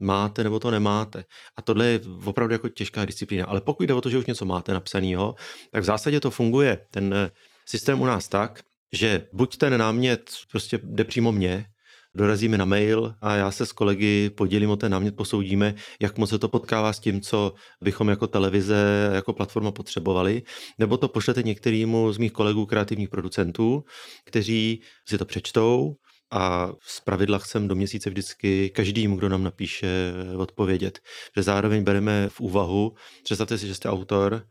máte 0.00 0.44
nebo 0.44 0.60
to 0.60 0.70
nemáte. 0.70 1.24
A 1.56 1.62
tohle 1.62 1.86
je 1.86 2.00
opravdu 2.24 2.52
jako 2.52 2.68
těžká 2.68 3.04
disciplína. 3.04 3.46
Ale 3.46 3.60
pokud 3.60 3.82
jde 3.82 3.94
o 3.94 4.00
to, 4.00 4.10
že 4.10 4.18
už 4.18 4.26
něco 4.26 4.44
máte 4.44 4.72
napsaného, 4.72 5.34
tak 5.70 5.82
v 5.82 5.86
zásadě 5.86 6.20
to 6.20 6.30
funguje. 6.30 6.78
Ten 6.90 7.14
eh, 7.14 7.30
systém 7.66 8.00
u 8.00 8.06
nás 8.06 8.28
tak, 8.28 8.60
že 8.92 9.26
buď 9.32 9.56
ten 9.56 9.78
námět 9.78 10.30
prostě 10.50 10.80
jde 10.82 11.04
přímo 11.04 11.32
mně, 11.32 11.66
dorazí 12.16 12.48
mi 12.48 12.58
na 12.58 12.64
mail 12.64 13.14
a 13.20 13.34
já 13.34 13.50
se 13.50 13.66
s 13.66 13.72
kolegy 13.72 14.30
podělím 14.30 14.70
o 14.70 14.76
ten 14.76 14.92
námět, 14.92 15.16
posoudíme, 15.16 15.74
jak 16.00 16.18
moc 16.18 16.30
se 16.30 16.38
to 16.38 16.48
potkává 16.48 16.92
s 16.92 17.00
tím, 17.00 17.20
co 17.20 17.54
bychom 17.80 18.08
jako 18.08 18.26
televize, 18.26 19.10
jako 19.14 19.32
platforma 19.32 19.72
potřebovali, 19.72 20.42
nebo 20.78 20.96
to 20.96 21.08
pošlete 21.08 21.42
některýmu 21.42 22.12
z 22.12 22.18
mých 22.18 22.32
kolegů 22.32 22.66
kreativních 22.66 23.08
producentů, 23.08 23.84
kteří 24.24 24.80
si 25.08 25.18
to 25.18 25.24
přečtou, 25.24 25.96
a 26.30 26.72
z 26.86 27.00
pravidla 27.00 27.38
chcem 27.38 27.68
do 27.68 27.74
měsíce 27.74 28.10
vždycky 28.10 28.70
každému, 28.70 29.16
kdo 29.16 29.28
nám 29.28 29.42
napíše, 29.42 30.12
odpovědět. 30.36 31.00
Že 31.36 31.42
zároveň 31.42 31.84
bereme 31.84 32.28
v 32.28 32.40
úvahu, 32.40 32.94
představte 33.24 33.58
si, 33.58 33.66
že 33.66 33.74
jste 33.74 33.88
autor, 33.88 34.46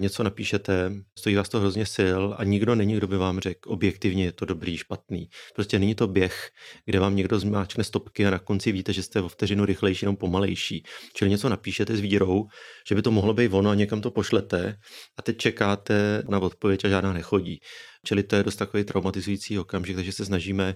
něco 0.00 0.22
napíšete, 0.22 0.92
stojí 1.18 1.36
vás 1.36 1.48
to 1.48 1.60
hrozně 1.60 1.86
sil 1.96 2.22
a 2.38 2.44
nikdo 2.44 2.74
není, 2.74 2.96
kdo 2.96 3.06
by 3.06 3.16
vám 3.16 3.40
řekl 3.40 3.72
objektivně 3.72 4.24
je 4.24 4.32
to 4.32 4.44
dobrý, 4.44 4.76
špatný. 4.76 5.28
Prostě 5.54 5.78
není 5.78 5.94
to 5.94 6.06
běh, 6.06 6.50
kde 6.84 7.00
vám 7.00 7.16
někdo 7.16 7.38
zmáčkne 7.38 7.84
stopky 7.84 8.26
a 8.26 8.30
na 8.30 8.38
konci 8.38 8.72
víte, 8.72 8.92
že 8.92 9.02
jste 9.02 9.20
o 9.20 9.28
vteřinu 9.28 9.64
rychlejší 9.64 10.06
nebo 10.06 10.16
pomalejší. 10.16 10.84
Čili 11.14 11.30
něco 11.30 11.48
napíšete 11.48 11.96
s 11.96 12.00
vírou, 12.00 12.44
že 12.88 12.94
by 12.94 13.02
to 13.02 13.10
mohlo 13.10 13.34
být 13.34 13.52
ono 13.52 13.70
a 13.70 13.74
někam 13.74 14.00
to 14.00 14.10
pošlete 14.10 14.76
a 15.16 15.22
teď 15.22 15.36
čekáte 15.36 16.22
na 16.28 16.38
odpověď 16.38 16.84
a 16.84 16.88
žádná 16.88 17.12
nechodí. 17.12 17.60
Čili 18.06 18.22
to 18.22 18.36
je 18.36 18.42
dost 18.42 18.56
takový 18.56 18.84
traumatizující 18.84 19.58
okamžik, 19.58 19.96
takže 19.96 20.12
se 20.12 20.24
snažíme 20.24 20.74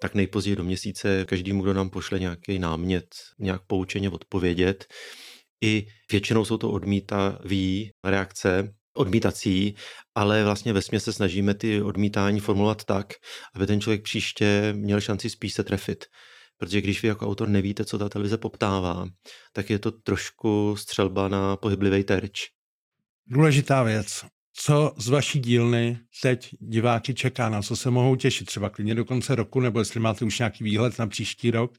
tak 0.00 0.14
nejpozději 0.14 0.56
do 0.56 0.64
měsíce 0.64 1.24
každému, 1.24 1.62
kdo 1.62 1.74
nám 1.74 1.90
pošle 1.90 2.18
nějaký 2.18 2.58
námět, 2.58 3.14
nějak 3.38 3.62
poučeně 3.66 4.10
odpovědět. 4.10 4.86
I 5.64 5.86
většinou 6.12 6.44
jsou 6.44 6.56
to 6.56 6.70
odmítavý 6.70 7.90
reakce, 8.04 8.74
odmítací, 8.96 9.74
ale 10.14 10.44
vlastně 10.44 10.72
ve 10.72 10.82
se 10.82 11.12
snažíme 11.12 11.54
ty 11.54 11.82
odmítání 11.82 12.40
formulovat 12.40 12.84
tak, 12.84 13.12
aby 13.54 13.66
ten 13.66 13.80
člověk 13.80 14.02
příště 14.02 14.72
měl 14.76 15.00
šanci 15.00 15.30
spíš 15.30 15.54
se 15.54 15.64
trefit. 15.64 16.04
Protože 16.56 16.80
když 16.80 17.02
vy 17.02 17.08
jako 17.08 17.26
autor 17.26 17.48
nevíte, 17.48 17.84
co 17.84 17.98
ta 17.98 18.08
televize 18.08 18.38
poptává, 18.38 19.08
tak 19.52 19.70
je 19.70 19.78
to 19.78 19.90
trošku 19.90 20.76
střelba 20.76 21.28
na 21.28 21.56
pohyblivý 21.56 22.04
terč. 22.04 22.40
Důležitá 23.26 23.82
věc 23.82 24.24
co 24.60 24.94
z 24.96 25.08
vaší 25.08 25.40
dílny 25.40 25.98
teď 26.22 26.50
diváky 26.60 27.14
čeká, 27.14 27.48
na 27.48 27.62
co 27.62 27.76
se 27.76 27.90
mohou 27.90 28.16
těšit, 28.16 28.46
třeba 28.46 28.70
klidně 28.70 28.94
do 28.94 29.04
konce 29.04 29.34
roku, 29.34 29.60
nebo 29.60 29.78
jestli 29.78 30.00
máte 30.00 30.24
už 30.24 30.38
nějaký 30.38 30.64
výhled 30.64 30.98
na 30.98 31.06
příští 31.06 31.50
rok? 31.50 31.74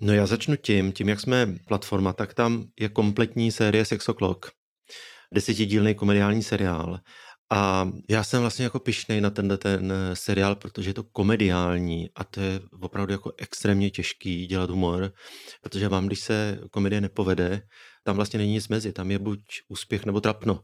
No 0.00 0.12
já 0.12 0.26
začnu 0.26 0.56
tím, 0.56 0.92
tím 0.92 1.08
jak 1.08 1.20
jsme 1.20 1.54
platforma, 1.68 2.12
tak 2.12 2.34
tam 2.34 2.64
je 2.80 2.88
kompletní 2.88 3.52
série 3.52 3.84
Sex 3.84 4.08
O'Clock, 4.08 4.46
desetidílný 5.34 5.94
komediální 5.94 6.42
seriál. 6.42 7.00
A 7.52 7.90
já 8.10 8.24
jsem 8.24 8.40
vlastně 8.40 8.64
jako 8.64 8.78
pišnej 8.78 9.20
na 9.20 9.30
tenhle 9.30 9.58
ten 9.58 9.92
seriál, 10.14 10.54
protože 10.54 10.90
je 10.90 10.94
to 10.94 11.04
komediální 11.04 12.10
a 12.14 12.24
to 12.24 12.40
je 12.40 12.60
opravdu 12.80 13.12
jako 13.12 13.32
extrémně 13.38 13.90
těžký 13.90 14.46
dělat 14.46 14.70
humor, 14.70 15.12
protože 15.62 15.88
vám, 15.88 16.06
když 16.06 16.20
se 16.20 16.58
komedie 16.70 17.00
nepovede, 17.00 17.62
tam 18.04 18.16
vlastně 18.16 18.38
není 18.38 18.52
nic 18.52 18.68
mezi, 18.68 18.92
tam 18.92 19.10
je 19.10 19.18
buď 19.18 19.40
úspěch 19.68 20.06
nebo 20.06 20.20
trapno. 20.20 20.60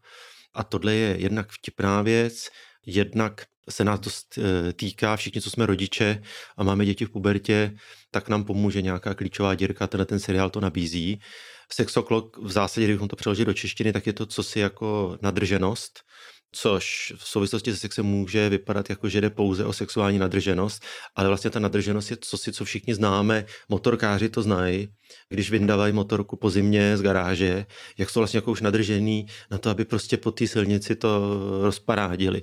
A 0.54 0.64
tohle 0.64 0.94
je 0.94 1.16
jednak 1.20 1.52
vtipná 1.52 2.02
věc, 2.02 2.48
jednak 2.86 3.44
se 3.70 3.84
nás 3.84 4.00
dost 4.00 4.38
eh, 4.38 4.72
týká, 4.72 5.16
všichni, 5.16 5.40
co 5.40 5.50
jsme 5.50 5.66
rodiče 5.66 6.22
a 6.56 6.64
máme 6.64 6.84
děti 6.84 7.04
v 7.04 7.10
pubertě, 7.10 7.76
tak 8.10 8.28
nám 8.28 8.44
pomůže 8.44 8.82
nějaká 8.82 9.14
klíčová 9.14 9.54
dírka, 9.54 9.86
tenhle 9.86 10.06
ten 10.06 10.20
seriál 10.20 10.50
to 10.50 10.60
nabízí. 10.60 11.20
Sexoklok 11.72 12.38
v 12.38 12.50
zásadě, 12.50 12.86
kdybychom 12.86 13.08
to 13.08 13.16
přeložili 13.16 13.46
do 13.46 13.54
češtiny, 13.54 13.92
tak 13.92 14.06
je 14.06 14.12
to 14.12 14.26
co 14.26 14.42
si 14.42 14.60
jako 14.60 15.18
nadrženost, 15.22 16.00
což 16.52 17.12
v 17.16 17.28
souvislosti 17.28 17.72
se 17.72 17.76
sexem 17.76 18.06
může 18.06 18.48
vypadat 18.48 18.90
jako, 18.90 19.08
že 19.08 19.20
jde 19.20 19.30
pouze 19.30 19.64
o 19.64 19.72
sexuální 19.72 20.18
nadrženost, 20.18 20.82
ale 21.16 21.28
vlastně 21.28 21.50
ta 21.50 21.60
nadrženost 21.60 22.10
je 22.10 22.16
co 22.20 22.38
si, 22.38 22.52
co 22.52 22.64
všichni 22.64 22.94
známe, 22.94 23.44
motorkáři 23.68 24.28
to 24.28 24.42
znají, 24.42 24.88
když 25.28 25.50
vyndávají 25.50 25.92
motorku 25.92 26.36
po 26.36 26.50
zimě 26.50 26.96
z 26.96 27.02
garáže, 27.02 27.66
jak 27.98 28.10
jsou 28.10 28.20
vlastně 28.20 28.38
jako 28.38 28.50
už 28.50 28.60
nadržený 28.60 29.26
na 29.50 29.58
to, 29.58 29.70
aby 29.70 29.84
prostě 29.84 30.16
po 30.16 30.30
té 30.30 30.46
silnici 30.46 30.96
to 30.96 31.40
rozparádili. 31.62 32.42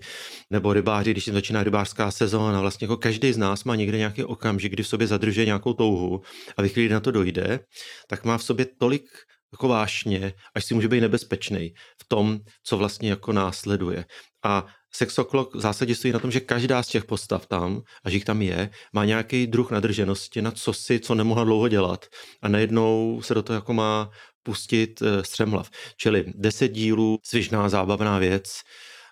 Nebo 0.49 0.73
rybáři, 0.73 1.11
když 1.11 1.27
jim 1.27 1.33
začíná 1.33 1.63
rybářská 1.63 2.11
sezóna, 2.11 2.61
vlastně 2.61 2.85
jako 2.85 2.97
každý 2.97 3.33
z 3.33 3.37
nás 3.37 3.63
má 3.63 3.75
někde 3.75 3.97
nějaký 3.97 4.23
okamžik, 4.23 4.73
kdy 4.73 4.83
v 4.83 4.87
sobě 4.87 5.07
zadržuje 5.07 5.45
nějakou 5.45 5.73
touhu 5.73 6.21
a 6.57 6.61
ve 6.61 6.87
na 6.89 6.99
to 6.99 7.11
dojde, 7.11 7.59
tak 8.07 8.25
má 8.25 8.37
v 8.37 8.43
sobě 8.43 8.65
tolik 8.77 9.05
jako 9.51 9.67
vášně, 9.67 10.33
až 10.55 10.65
si 10.65 10.73
může 10.73 10.87
být 10.87 11.01
nebezpečný 11.01 11.73
v 12.01 12.07
tom, 12.07 12.39
co 12.63 12.77
vlastně 12.77 13.09
jako 13.09 13.33
následuje. 13.33 14.05
A 14.43 14.65
Sexoklok 14.91 15.55
v 15.55 15.59
zásadě 15.59 15.95
stojí 15.95 16.13
na 16.13 16.19
tom, 16.19 16.31
že 16.31 16.39
každá 16.39 16.83
z 16.83 16.87
těch 16.87 17.05
postav 17.05 17.45
tam, 17.45 17.81
až 18.03 18.13
jich 18.13 18.25
tam 18.25 18.41
je, 18.41 18.69
má 18.93 19.05
nějaký 19.05 19.47
druh 19.47 19.71
nadrženosti 19.71 20.41
na 20.41 20.51
co 20.51 20.73
si, 20.73 20.99
co 20.99 21.15
nemohla 21.15 21.43
dlouho 21.43 21.67
dělat. 21.67 22.05
A 22.41 22.47
najednou 22.47 23.21
se 23.23 23.33
do 23.33 23.43
toho 23.43 23.55
jako 23.55 23.73
má 23.73 24.09
pustit 24.43 25.01
eh, 25.01 25.23
střemhlav. 25.23 25.69
Čili 25.97 26.25
deset 26.35 26.67
dílů, 26.67 27.17
svižná, 27.23 27.69
zábavná 27.69 28.19
věc, 28.19 28.61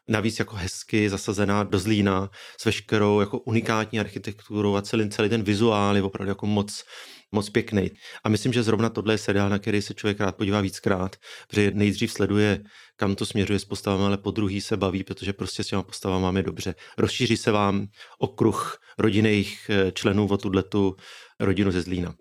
navíc 0.08 0.40
jako 0.40 0.56
hezky 0.56 1.10
zasazená 1.10 1.64
do 1.64 1.80
Zlína 1.80 2.30
s 2.62 2.66
veškerou 2.66 3.20
jako 3.20 3.40
unikátní 3.40 4.00
architekturou 4.00 4.76
a 4.76 4.82
celý, 4.82 5.10
celý 5.10 5.30
ten 5.30 5.44
vizuál 5.44 5.96
je 5.96 6.04
opravdu 6.04 6.30
jako 6.30 6.46
moc, 6.46 6.84
moc 7.32 7.50
pěkný. 7.50 7.92
A 8.24 8.30
myslím, 8.30 8.54
že 8.54 8.64
zrovna 8.64 8.90
tohle 8.90 9.14
je 9.14 9.18
seriál, 9.18 9.50
na 9.50 9.60
který 9.60 9.82
se 9.82 9.94
člověk 9.94 10.20
rád 10.20 10.36
podívá 10.36 10.62
víckrát, 10.62 11.16
protože 11.48 11.72
nejdřív 11.72 12.12
sleduje, 12.12 12.64
kam 12.96 13.16
to 13.16 13.26
směřuje 13.26 13.60
s 13.60 13.66
postavami, 13.66 14.04
ale 14.04 14.18
po 14.18 14.32
druhý 14.32 14.62
se 14.62 14.78
baví, 14.78 15.04
protože 15.04 15.34
prostě 15.34 15.64
s 15.64 15.68
těma 15.68 15.84
postavami 15.84 16.24
máme 16.24 16.44
dobře. 16.44 16.76
Rozšíří 16.98 17.38
se 17.38 17.52
vám 17.52 17.88
okruh 18.20 18.78
rodinných 18.98 19.70
eh, 19.70 19.92
členů 19.92 20.28
o 20.28 20.38
tu 20.38 20.96
rodinu 21.40 21.72
ze 21.72 21.82
Zlína. 21.82 22.16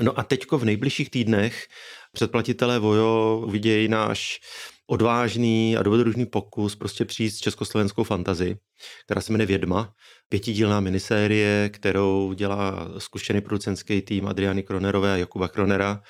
No 0.00 0.18
a 0.18 0.22
teďko 0.22 0.58
v 0.58 0.64
nejbližších 0.64 1.10
týdnech 1.10 1.66
předplatitelé 2.12 2.78
Vojo 2.78 3.42
uvidějí 3.46 3.88
náš 3.88 4.40
odvážný 4.90 5.76
a 5.76 5.82
dobrodružný 5.82 6.26
pokus 6.26 6.76
prostě 6.76 7.04
přijít 7.04 7.30
s 7.30 7.38
československou 7.38 8.04
fantazi, 8.04 8.56
která 9.04 9.20
se 9.20 9.32
jmenuje 9.32 9.46
Vědma, 9.46 9.92
pětidílná 10.28 10.80
minisérie, 10.80 11.68
kterou 11.68 12.32
dělá 12.32 12.88
zkušený 12.98 13.40
producentský 13.40 14.02
tým 14.02 14.26
Adriany 14.26 14.62
Kronerové 14.62 15.12
a 15.12 15.16
Jakuba 15.16 15.48
Kronera. 15.48 16.00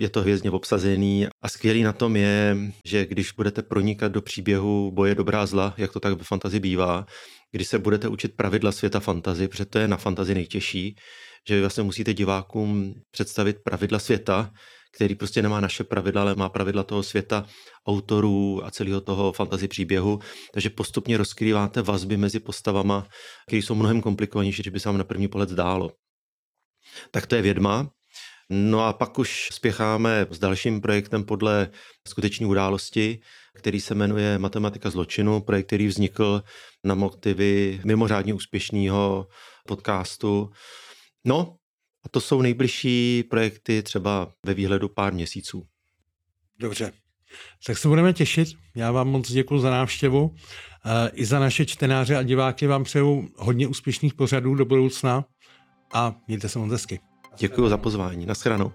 Je 0.00 0.08
to 0.08 0.20
hvězdně 0.20 0.50
obsazený 0.50 1.26
a 1.42 1.48
skvělý 1.48 1.82
na 1.82 1.92
tom 1.92 2.16
je, 2.16 2.56
že 2.86 3.06
když 3.06 3.32
budete 3.32 3.62
pronikat 3.62 4.12
do 4.12 4.22
příběhu 4.22 4.92
boje 4.92 5.14
dobrá 5.14 5.46
zla, 5.46 5.74
jak 5.76 5.92
to 5.92 6.00
tak 6.00 6.18
ve 6.18 6.24
fantazi 6.24 6.60
bývá, 6.60 7.06
když 7.52 7.68
se 7.68 7.78
budete 7.78 8.08
učit 8.08 8.36
pravidla 8.36 8.72
světa 8.72 9.00
fantazy, 9.00 9.48
protože 9.48 9.64
to 9.64 9.78
je 9.78 9.88
na 9.88 9.96
fantazi 9.96 10.34
nejtěžší, 10.34 10.96
že 11.48 11.54
vy 11.54 11.60
vlastně 11.60 11.82
musíte 11.82 12.14
divákům 12.14 12.94
představit 13.10 13.56
pravidla 13.64 13.98
světa, 13.98 14.50
který 14.96 15.14
prostě 15.14 15.42
nemá 15.42 15.60
naše 15.60 15.84
pravidla, 15.84 16.22
ale 16.22 16.34
má 16.34 16.48
pravidla 16.48 16.82
toho 16.82 17.02
světa 17.02 17.46
autorů 17.86 18.64
a 18.64 18.70
celého 18.70 19.00
toho 19.00 19.32
fantasy 19.32 19.68
příběhu, 19.68 20.20
takže 20.52 20.70
postupně 20.70 21.16
rozkrýváte 21.16 21.82
vazby 21.82 22.16
mezi 22.16 22.40
postavama, 22.40 23.06
které 23.46 23.62
jsou 23.62 23.74
mnohem 23.74 24.00
komplikovanější, 24.00 24.62
než 24.62 24.68
by 24.68 24.80
se 24.80 24.88
vám 24.88 24.98
na 24.98 25.04
první 25.04 25.28
pohled 25.28 25.48
zdálo. 25.48 25.92
Tak 27.10 27.26
to 27.26 27.34
je 27.34 27.42
vědma. 27.42 27.90
No 28.50 28.84
a 28.84 28.92
pak 28.92 29.18
už 29.18 29.48
spěcháme 29.52 30.26
s 30.30 30.38
dalším 30.38 30.80
projektem 30.80 31.24
podle 31.24 31.70
skuteční 32.08 32.46
události, 32.46 33.20
který 33.54 33.80
se 33.80 33.94
jmenuje 33.94 34.38
Matematika 34.38 34.90
zločinu, 34.90 35.40
projekt, 35.40 35.66
který 35.66 35.86
vznikl 35.86 36.42
na 36.84 36.94
motivy 36.94 37.80
mimořádně 37.84 38.34
úspěšného 38.34 39.26
podcastu. 39.66 40.50
No, 41.24 41.56
a 42.06 42.08
to 42.08 42.20
jsou 42.20 42.42
nejbližší 42.42 43.24
projekty 43.30 43.82
třeba 43.82 44.32
ve 44.46 44.54
výhledu 44.54 44.88
pár 44.88 45.12
měsíců. 45.12 45.66
Dobře. 46.58 46.92
Tak 47.66 47.78
se 47.78 47.88
budeme 47.88 48.12
těšit. 48.12 48.48
Já 48.74 48.92
vám 48.92 49.08
moc 49.08 49.32
děkuji 49.32 49.58
za 49.58 49.70
návštěvu. 49.70 50.34
I 51.12 51.24
za 51.24 51.38
naše 51.38 51.66
čtenáře 51.66 52.16
a 52.16 52.22
diváky 52.22 52.66
vám 52.66 52.84
přeju 52.84 53.28
hodně 53.36 53.66
úspěšných 53.66 54.14
pořadů 54.14 54.54
do 54.54 54.64
budoucna 54.64 55.24
a 55.92 56.14
mějte 56.28 56.48
se 56.48 56.58
moc 56.58 56.72
hezky. 56.72 57.00
Děkuji 57.38 57.68
za 57.68 57.76
pozvání. 57.76 58.26
Naschranou. 58.26 58.72